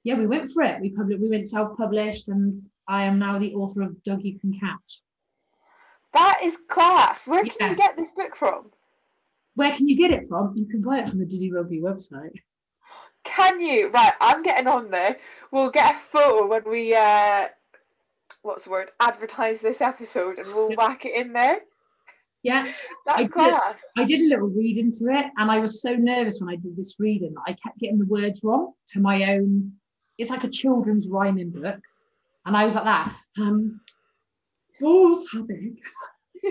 [0.04, 0.80] yeah, we went for it.
[0.80, 2.54] We published, we went self-published, and
[2.88, 5.02] I am now the author of Dog You Can Catch.
[6.14, 7.26] That is class.
[7.26, 7.70] Where can yeah.
[7.72, 8.72] you get this book from?
[9.56, 10.54] Where can you get it from?
[10.56, 12.34] You can buy it from the Diddy Rugby website.
[13.24, 13.90] Can you?
[13.90, 15.18] Right, I'm getting on there.
[15.52, 17.48] We'll get a photo when we uh
[18.42, 18.90] what's the word?
[19.00, 21.60] Advertise this episode and we'll whack it in there.
[22.44, 22.72] Yeah,
[23.06, 23.76] that's I class.
[23.96, 26.56] Did, I did a little read into it, and I was so nervous when I
[26.56, 29.74] did this reading that I kept getting the words wrong to my own.
[30.18, 31.80] It's like a children's rhyming book,
[32.46, 33.16] and I was like that.
[33.38, 33.82] Um,
[34.80, 35.80] balls how big?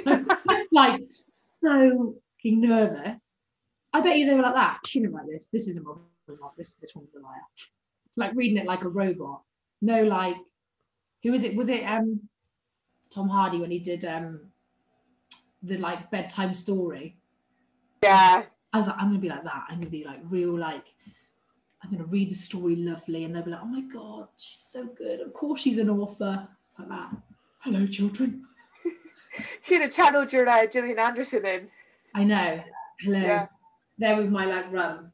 [0.07, 1.01] I was like
[1.61, 2.15] so
[2.47, 3.37] fucking nervous.
[3.93, 4.81] I bet you they were like that.
[4.87, 5.49] She didn't write this.
[5.53, 6.05] This is a Robin
[6.57, 7.41] This this one's a liar.
[8.17, 9.43] Like reading it like a robot.
[9.81, 10.37] No, like
[11.23, 11.57] who was it?
[11.57, 12.21] Was it um
[13.11, 14.41] Tom Hardy when he did um
[15.63, 17.17] the like bedtime story?
[18.03, 18.45] Yeah.
[18.73, 19.65] I was like, I'm gonna be like that.
[19.69, 20.85] I'm gonna be like real like
[21.83, 24.87] I'm gonna read the story lovely, and they'll be like, "Oh my god, she's so
[24.87, 25.21] good.
[25.21, 27.11] Of course, she's an author." It's like that.
[27.67, 28.45] Hello, children.
[29.65, 31.67] Should have channeled your uh, Gillian Anderson in.
[32.15, 32.63] I know.
[33.01, 33.19] Hello.
[33.19, 33.49] Yeah.
[33.99, 35.11] There with my like run.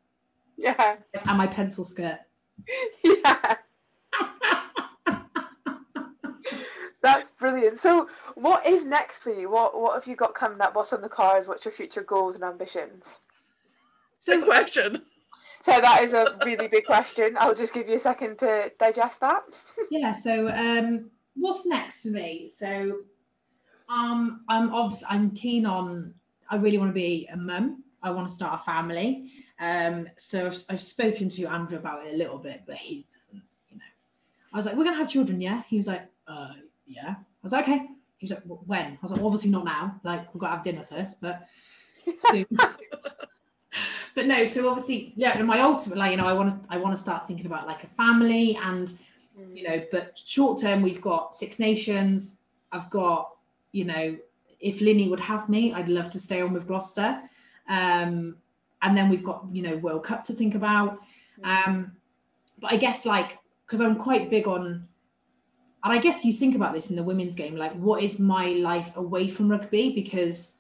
[0.59, 0.97] Yeah.
[1.25, 2.19] And my pencil skirt.
[3.03, 3.55] Yeah.
[7.03, 7.81] That's brilliant.
[7.81, 9.49] So, what is next for you?
[9.49, 10.77] What What have you got coming up?
[10.77, 11.49] What's on the cards?
[11.49, 13.03] What's your future goals and ambitions?
[14.19, 14.97] So, the question.
[15.65, 17.35] So that is a really big question.
[17.39, 19.43] I'll just give you a second to digest that.
[19.91, 20.13] yeah.
[20.13, 22.49] So, um, what's next for me?
[22.49, 23.01] So,
[23.89, 26.15] um, I'm obviously I'm keen on.
[26.49, 27.85] I really want to be a mum.
[28.03, 29.31] I want to start a family.
[29.61, 33.43] Um, so I've, I've spoken to Andrew about it a little bit, but he doesn't.
[33.71, 33.85] You know,
[34.53, 36.53] I was like, "We're gonna have children, yeah?" He was like, "Uh,
[36.87, 37.87] yeah." I was like, "Okay."
[38.19, 40.01] He was like, "When?" I was like, "Obviously not now.
[40.05, 41.47] Like we've got to have dinner first, but
[42.17, 42.47] soon."
[44.15, 45.41] but no, so obviously, yeah.
[45.43, 47.85] My ultimate, like you know, I want to, I want to start thinking about like
[47.85, 48.93] a family, and
[49.43, 49.57] mm.
[49.57, 52.41] you know, but short term, we've got Six Nations.
[52.71, 53.33] I've got
[53.73, 54.17] you know,
[54.61, 57.21] if Linny would have me, I'd love to stay on with Gloucester.
[57.69, 58.37] Um,
[58.83, 60.99] and then we've got, you know, World Cup to think about.
[61.43, 61.93] Um,
[62.61, 64.87] but I guess like, because I'm quite big on,
[65.85, 68.49] and I guess you think about this in the women's game, like what is my
[68.49, 69.93] life away from rugby?
[69.95, 70.59] Because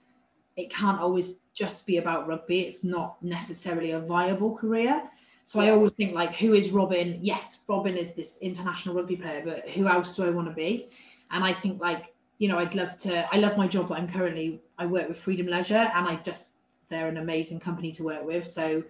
[0.56, 2.60] it can't always just be about rugby.
[2.60, 5.02] It's not necessarily a viable career.
[5.44, 7.18] So I always think like, who is Robyn?
[7.20, 10.88] Yes, Robyn is this international rugby player, but who else do I want to be?
[11.30, 12.12] And I think like
[12.42, 13.32] you know, I'd love to.
[13.32, 14.60] I love my job that I'm currently.
[14.76, 16.56] I work with Freedom Leisure, and I just
[16.88, 18.46] they're an amazing company to work with.
[18.46, 18.82] So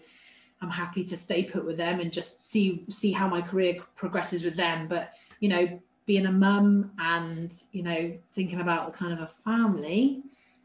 [0.62, 4.42] I'm happy to stay put with them and just see see how my career progresses
[4.42, 4.88] with them.
[4.88, 10.22] But you know, being a mum and you know thinking about kind of a family,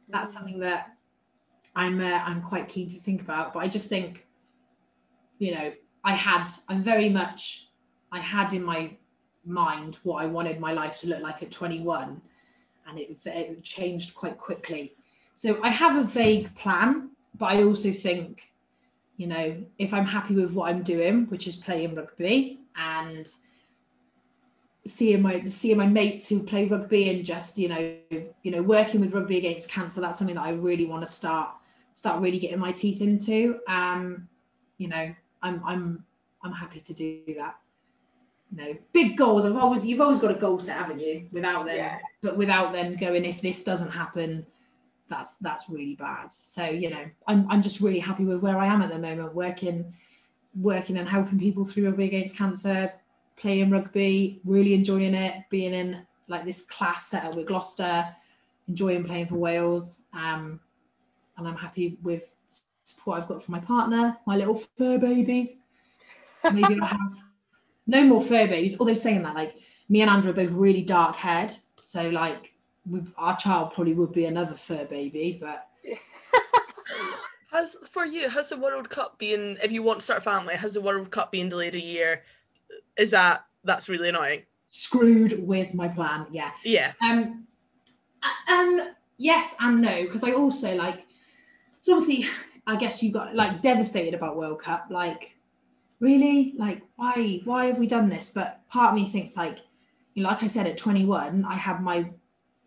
[0.07, 0.95] that's something that
[1.75, 3.53] I'm uh, I'm quite keen to think about.
[3.53, 4.25] But I just think,
[5.39, 5.71] you know,
[6.03, 7.69] I had I'm very much
[8.11, 8.91] I had in my
[9.45, 12.21] mind what I wanted my life to look like at 21
[12.88, 14.95] and it, it changed quite quickly.
[15.33, 18.51] So I have a vague plan, but I also think,
[19.17, 23.27] you know, if I'm happy with what I'm doing, which is playing rugby and
[24.85, 29.01] seeing my seeing my mates who play rugby and just you know you know working
[29.01, 31.49] with rugby against cancer that's something that I really want to start
[31.93, 34.29] start really getting my teeth into um
[34.77, 36.05] you know I'm I'm
[36.43, 37.55] I'm happy to do that
[38.51, 39.45] you know, big goals.
[39.45, 41.27] I've always you've always got a goal set, haven't you?
[41.31, 41.99] Without then, yeah.
[42.21, 44.45] but without then going, if this doesn't happen,
[45.09, 46.31] that's that's really bad.
[46.31, 49.35] So you know, I'm I'm just really happy with where I am at the moment,
[49.35, 49.93] working,
[50.59, 52.93] working and helping people through rugby against cancer,
[53.35, 58.07] playing rugby, really enjoying it, being in like this class set up with Gloucester,
[58.67, 60.03] enjoying playing for Wales.
[60.13, 60.59] Um,
[61.38, 62.23] and I'm happy with
[62.88, 65.59] support I've got from my partner, my little fur babies.
[66.43, 67.15] Maybe I'll have
[67.85, 68.77] no more fur babies.
[68.79, 69.57] Although saying that, like
[69.89, 72.55] me and Andrew are both really dark haired, so like
[72.89, 75.67] we, our child probably would be another fur baby, but.
[77.51, 80.55] has for you has the World Cup been if you want to start a family
[80.55, 82.23] has the World Cup been delayed a year?
[82.97, 84.43] Is that that's really annoying?
[84.69, 86.51] Screwed with my plan, yeah.
[86.63, 86.93] Yeah.
[87.01, 87.47] Um.
[88.47, 88.93] Um.
[89.17, 91.05] Yes and no, because I also like.
[91.81, 92.29] So obviously,
[92.68, 95.38] I guess you got like devastated about World Cup, like
[96.01, 96.53] really?
[96.57, 98.30] Like why why have we done this?
[98.30, 99.59] But part of me thinks like
[100.13, 102.09] you know like i said at 21 i had my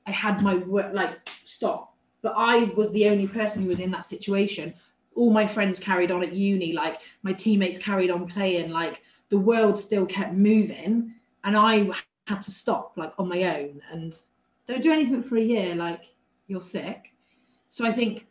[0.06, 1.94] i had my work like stop.
[2.22, 4.72] But i was the only person who was in that situation.
[5.14, 9.38] All my friends carried on at uni like my teammates carried on playing like the
[9.38, 11.90] world still kept moving and i
[12.26, 13.82] had to stop like on my own.
[13.92, 14.16] And
[14.66, 16.04] don't do anything for a year like
[16.46, 17.12] you're sick.
[17.68, 18.26] So i think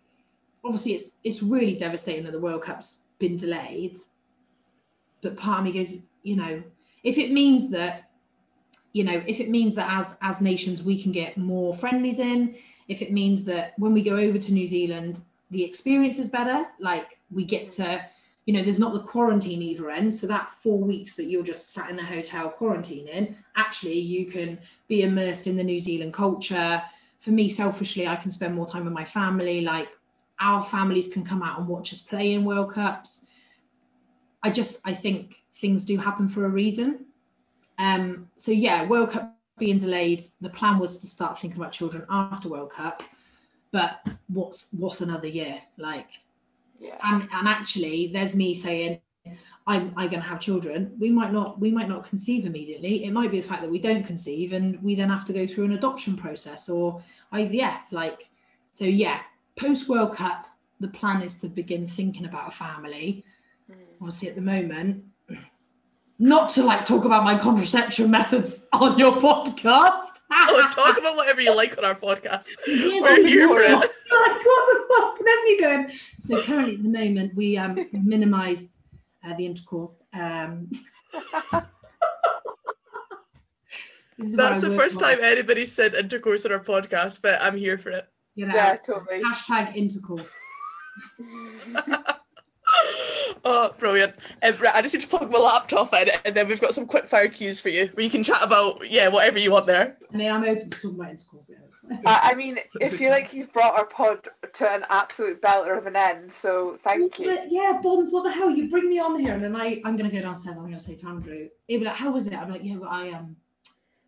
[0.63, 3.97] obviously it's it's really devastating that the world cup's been delayed
[5.21, 6.63] but part of me goes, you know,
[7.03, 8.09] if it means that,
[8.93, 12.55] you know, if it means that as as nations we can get more friendlies in,
[12.87, 16.65] if it means that when we go over to New Zealand, the experience is better,
[16.79, 18.03] like we get to,
[18.45, 20.13] you know, there's not the quarantine either end.
[20.15, 24.59] So that four weeks that you're just sat in a hotel quarantining, actually you can
[24.87, 26.81] be immersed in the New Zealand culture,
[27.19, 29.59] for me, selfishly, I can spend more time with my family.
[29.61, 29.89] Like
[30.39, 33.25] our families can come out and watch us play in World Cups.
[34.43, 37.05] I just I think things do happen for a reason.
[37.77, 40.23] Um, so yeah, World Cup being delayed.
[40.41, 43.03] The plan was to start thinking about children after World Cup,
[43.71, 46.09] but what's what's another year like?
[46.79, 46.95] Yeah.
[47.03, 49.01] And and actually, there's me saying
[49.67, 50.95] I'm I going to have children.
[50.97, 53.05] We might not we might not conceive immediately.
[53.05, 55.45] It might be the fact that we don't conceive and we then have to go
[55.45, 57.91] through an adoption process or IVF.
[57.91, 58.29] Like
[58.71, 59.21] so, yeah.
[59.57, 60.47] Post World Cup,
[60.79, 63.23] the plan is to begin thinking about a family.
[63.69, 63.75] Mm.
[64.01, 65.03] Obviously, at the moment,
[66.19, 70.07] not to like talk about my contraception methods on your podcast.
[70.31, 72.49] oh, talk about whatever you like on our podcast.
[72.67, 73.91] Yeah, We're here for it.
[74.11, 75.19] Like, what the fuck?
[75.23, 75.91] That's me doing.
[76.27, 78.79] So currently, at the moment, we um minimise
[79.23, 80.01] uh, the intercourse.
[80.13, 80.71] Um,
[84.17, 88.09] That's the first time anybody said intercourse on our podcast, but I'm here for it.
[88.39, 89.21] You know, yeah, totally.
[89.21, 90.33] Hashtag intercourse.
[93.43, 94.15] oh, brilliant.
[94.41, 96.85] Um, right, I just need to plug my laptop in and then we've got some
[96.85, 99.97] quick fire cues for you where you can chat about, yeah, whatever you want there.
[100.13, 101.51] I mean, I'm open to talking about intercourse.
[101.91, 105.85] Uh, I mean, I feel like you've brought our pod to an absolute belter of
[105.85, 107.37] an end, so thank you.
[107.49, 108.49] Yeah, Bonds, what the hell?
[108.49, 110.77] You bring me on here and then I, I'm going to go downstairs, I'm going
[110.77, 112.35] to say to Andrew, he'll be like, how was it?
[112.35, 113.35] I'm like, yeah, but I, um,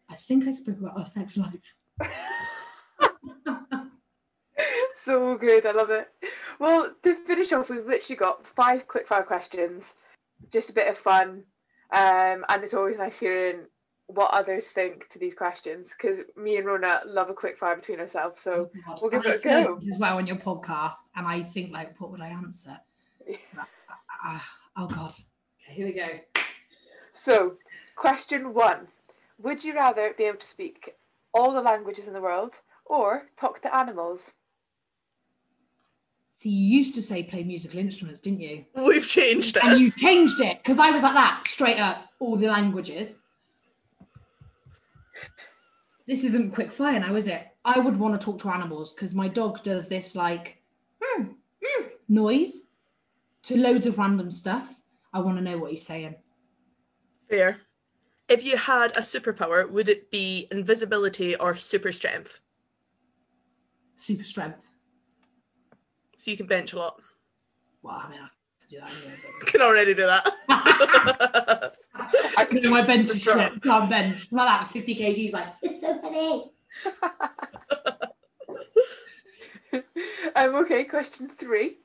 [0.09, 1.75] I think I spoke about our sex life.
[5.05, 6.07] so good, I love it.
[6.59, 9.95] Well, to finish off, we've literally got five quickfire questions,
[10.51, 11.43] just a bit of fun,
[11.91, 13.65] um, and it's always nice hearing
[14.07, 18.41] what others think to these questions because me and Rona love a quickfire between ourselves.
[18.41, 19.79] So oh we'll give it a go.
[19.89, 22.77] As well on your podcast, and I think like, what would I answer?
[23.29, 23.63] uh,
[24.27, 24.39] uh,
[24.77, 25.13] oh God.
[25.63, 26.41] Okay, here we go.
[27.13, 27.55] So,
[27.95, 28.87] question one:
[29.41, 30.95] Would you rather be able to speak
[31.33, 34.29] all the languages in the world or talk to animals?
[36.41, 38.65] So you used to say play musical instruments, didn't you?
[38.73, 39.63] We've changed it.
[39.63, 43.19] And you changed it because I was like that, straight up, all the languages.
[46.07, 47.45] This isn't quick fire now, is it?
[47.63, 50.57] I would want to talk to animals because my dog does this like
[50.99, 52.69] mm, mm, noise
[53.43, 54.73] to loads of random stuff.
[55.13, 56.15] I want to know what he's saying.
[57.29, 57.59] Fair.
[58.27, 62.41] If you had a superpower, would it be invisibility or super strength?
[63.93, 64.70] Super strength
[66.21, 67.01] so you can bench a lot.
[67.81, 68.29] Well, I mean, I
[68.61, 69.15] can do that anyway.
[69.39, 69.47] But...
[69.51, 71.73] can already do that.
[72.37, 73.63] I can do my bench shit.
[73.63, 74.27] Can't bench.
[74.29, 76.51] Like that, 50 kgs, like, it's so funny.
[80.35, 81.77] um, okay, question three.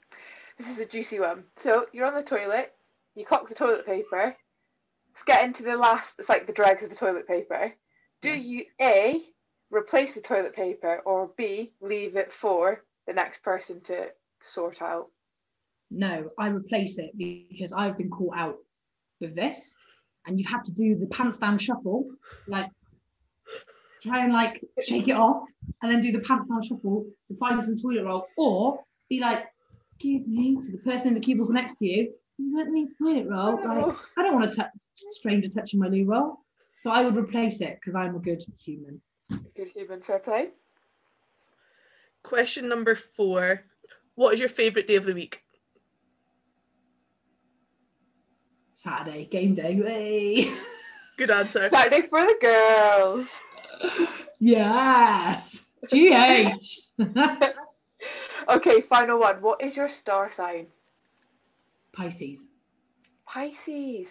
[0.59, 1.45] This is a juicy one.
[1.57, 2.74] So you're on the toilet,
[3.14, 4.37] you cock the toilet paper.
[5.14, 7.72] Let's get into the last, it's like the dregs of the toilet paper.
[8.20, 9.22] Do you A,
[9.70, 14.09] replace the toilet paper, or B, leave it for the next person to
[14.47, 15.07] sort out?
[15.90, 18.57] No, I replace it because I've been caught out
[19.20, 19.74] with this,
[20.26, 22.07] and you've had to do the pants down shuffle,
[22.49, 22.66] like
[24.03, 25.44] try and like shake it off,
[25.82, 29.47] and then do the pants down shuffle to find some toilet roll, or be like,
[29.94, 32.12] "Excuse me," to the person in the cubicle next to you.
[32.38, 33.55] You don't need toilet roll.
[33.55, 34.70] Like, I don't want to touch
[35.11, 36.40] stranger touching my loo roll,
[36.80, 39.01] so I would replace it because I'm a good human.
[39.57, 40.49] Good human, fair play.
[42.22, 43.64] Question number four
[44.17, 45.45] what is your favourite day of the week?
[48.75, 49.77] Saturday, game day.
[49.77, 50.53] Way.
[51.17, 51.71] Good answer.
[51.73, 53.27] Saturday for the girls.
[54.39, 55.67] yes.
[55.89, 56.99] GH.
[58.49, 59.36] okay, final one.
[59.36, 60.66] What is your star sign?
[61.93, 62.49] Pisces.
[63.27, 64.09] Pisces.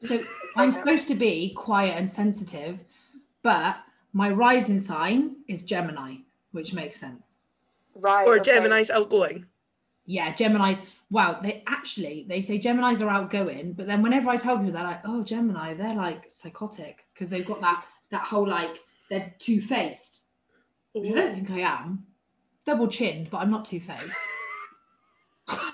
[0.00, 0.22] So
[0.56, 2.84] I'm supposed to be quiet and sensitive,
[3.42, 3.76] but
[4.12, 6.16] my rising sign is Gemini,
[6.50, 7.36] which makes sense.
[7.94, 8.26] Right.
[8.26, 8.52] Or okay.
[8.52, 9.46] Gemini's outgoing.
[10.06, 10.82] Yeah, Gemini's.
[11.10, 14.82] Wow, they actually they say Gemini's are outgoing, but then whenever I tell people they're
[14.82, 19.60] like, oh, Gemini, they're like psychotic because they've got that that whole like they're two
[19.60, 20.22] faced.
[20.96, 22.06] I don't think I am.
[22.64, 24.12] Double chinned, but I'm not two faced.
[25.48, 25.72] I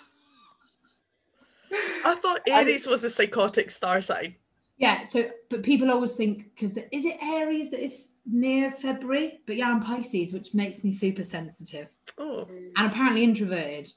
[2.14, 4.36] thought Aries was a psychotic star sign.
[4.78, 9.40] Yeah, so but people always think because is it Aries that is near February?
[9.44, 11.90] But yeah, I'm Pisces, which makes me super sensitive.
[12.16, 12.48] Oh.
[12.76, 13.90] And apparently introverted.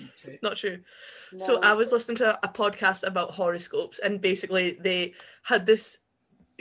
[0.00, 0.38] Not true.
[0.42, 0.78] Not true.
[1.32, 1.38] No.
[1.38, 5.98] So I was listening to a podcast about horoscopes, and basically they had this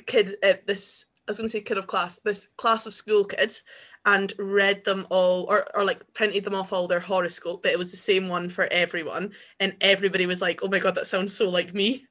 [0.08, 3.26] kid, uh, this I was going to say kid of class, this class of school
[3.26, 3.64] kids,
[4.06, 7.80] and read them all or, or like printed them off all their horoscope, but it
[7.80, 11.36] was the same one for everyone, and everybody was like, "Oh my god, that sounds
[11.36, 12.06] so like me."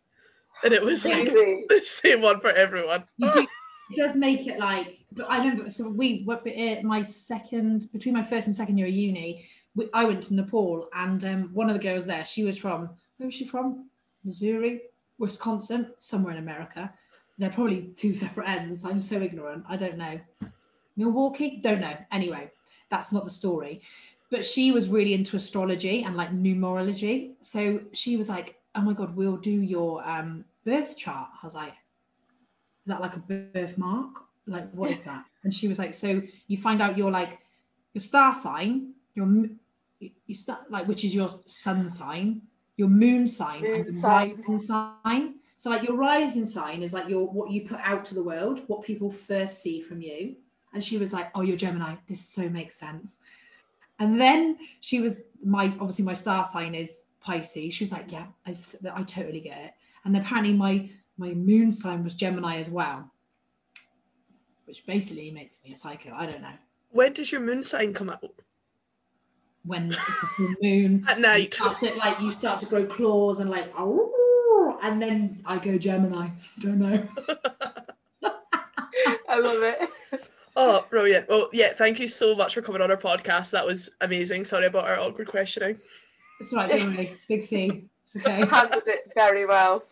[0.65, 1.29] And it was like
[1.69, 3.05] the same one for everyone.
[3.21, 3.29] Do,
[3.91, 5.05] it does make it like.
[5.13, 6.41] But I remember, so we were
[6.83, 9.47] my second between my first and second year of uni.
[9.77, 12.91] We, I went to Nepal, and um, one of the girls there, she was from
[13.19, 13.89] where was she from?
[14.25, 14.83] Missouri,
[15.19, 16.93] Wisconsin, somewhere in America.
[17.39, 18.85] They're probably two separate ends.
[18.85, 19.65] I'm so ignorant.
[19.69, 20.21] I don't know.
[20.97, 21.61] Milwaukee?
[21.63, 21.97] Don't know.
[22.13, 22.51] Anyway,
[22.91, 23.83] that's not the story.
[24.31, 27.33] But she was really into astrology and like numerology.
[27.41, 31.29] So she was like, oh my God, we'll do your um, birth chart.
[31.43, 34.25] I was like, is that like a birthmark?
[34.47, 35.25] Like, what is that?
[35.45, 37.39] And she was like, so you find out your like
[37.93, 39.27] your star sign, your
[40.01, 42.41] you start like which is your sun sign,
[42.79, 44.37] your moon sign, moon and your sign.
[44.37, 45.35] rising sign.
[45.59, 48.63] So like your rising sign is like your what you put out to the world,
[48.69, 50.37] what people first see from you.
[50.73, 51.97] And she was like, "Oh, you're Gemini.
[52.09, 53.19] This so makes sense."
[53.99, 57.75] And then she was my obviously my star sign is Pisces.
[57.75, 58.55] She was like, "Yeah, I,
[58.95, 59.73] I totally get it."
[60.05, 63.11] And apparently my my moon sign was Gemini as well,
[64.67, 66.13] which basically makes me a psycho.
[66.15, 66.55] I don't know.
[66.91, 68.43] When does your moon sign come out?
[69.65, 71.59] When it's a full moon at night.
[71.59, 75.79] You to, like you start to grow claws and like, oh, and then I go
[75.79, 76.29] Gemini.
[76.61, 77.09] Don't know.
[79.29, 79.91] I love it.
[80.57, 81.29] Oh, brilliant.
[81.29, 83.51] Well, yeah, thank you so much for coming on our podcast.
[83.51, 84.45] That was amazing.
[84.45, 85.79] Sorry about our awkward questioning.
[86.41, 87.19] It's all right, don't worry.
[87.29, 87.89] Big C.
[88.03, 88.47] It's okay.
[88.51, 89.85] Handled it very well.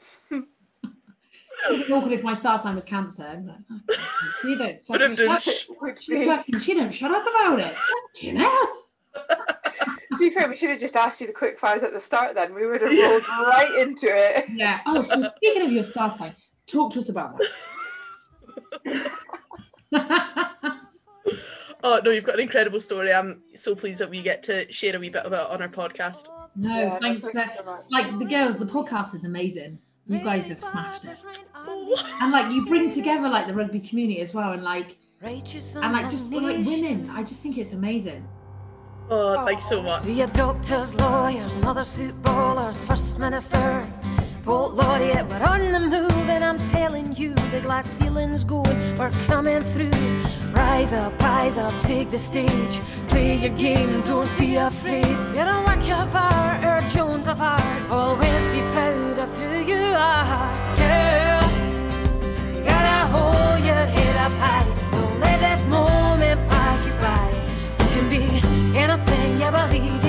[1.71, 3.43] It's awkward if my star sign was cancer.
[3.45, 7.75] Like, oh, she don't fucking, she, fucking, she don't shut up about it.
[8.21, 8.69] You know?
[9.15, 12.35] to be fair, we should have just asked you the quick fires at the start
[12.35, 12.55] then.
[12.55, 14.47] We would have rolled right into it.
[14.53, 14.81] Yeah.
[14.87, 16.35] Oh, so speaking of your star sign,
[16.67, 17.49] talk to us about that.
[21.83, 23.13] oh no, you've got an incredible story.
[23.13, 25.69] I'm so pleased that we get to share a wee bit of it on our
[25.69, 26.29] podcast.
[26.57, 27.29] No, yeah, thanks.
[27.29, 29.79] For, like the girls, the podcast is amazing.
[30.07, 31.17] You guys have smashed it.
[32.21, 36.11] And like you bring together like the rugby community as well, and like and like
[36.11, 37.09] just like women.
[37.11, 38.27] I just think it's amazing.
[39.11, 40.05] Oh, thanks so much.
[40.05, 43.87] Be a doctors, lawyers, mothers, footballers, first minister.
[44.45, 49.13] Poet Laureate, we're on the move, and I'm telling you, the glass ceiling's going, we're
[49.27, 49.91] coming through.
[50.51, 52.81] Rise up, rise up, take the stage,
[53.13, 55.17] play your game, don't be afraid.
[55.35, 59.85] You're a work of art, or Jones of art, always be proud of who you
[59.95, 60.49] are.
[60.83, 61.45] Girl,
[62.71, 67.27] gotta hold your head up high, don't let this moment pass you by.
[67.81, 68.23] You can be
[68.79, 70.02] anything you believe.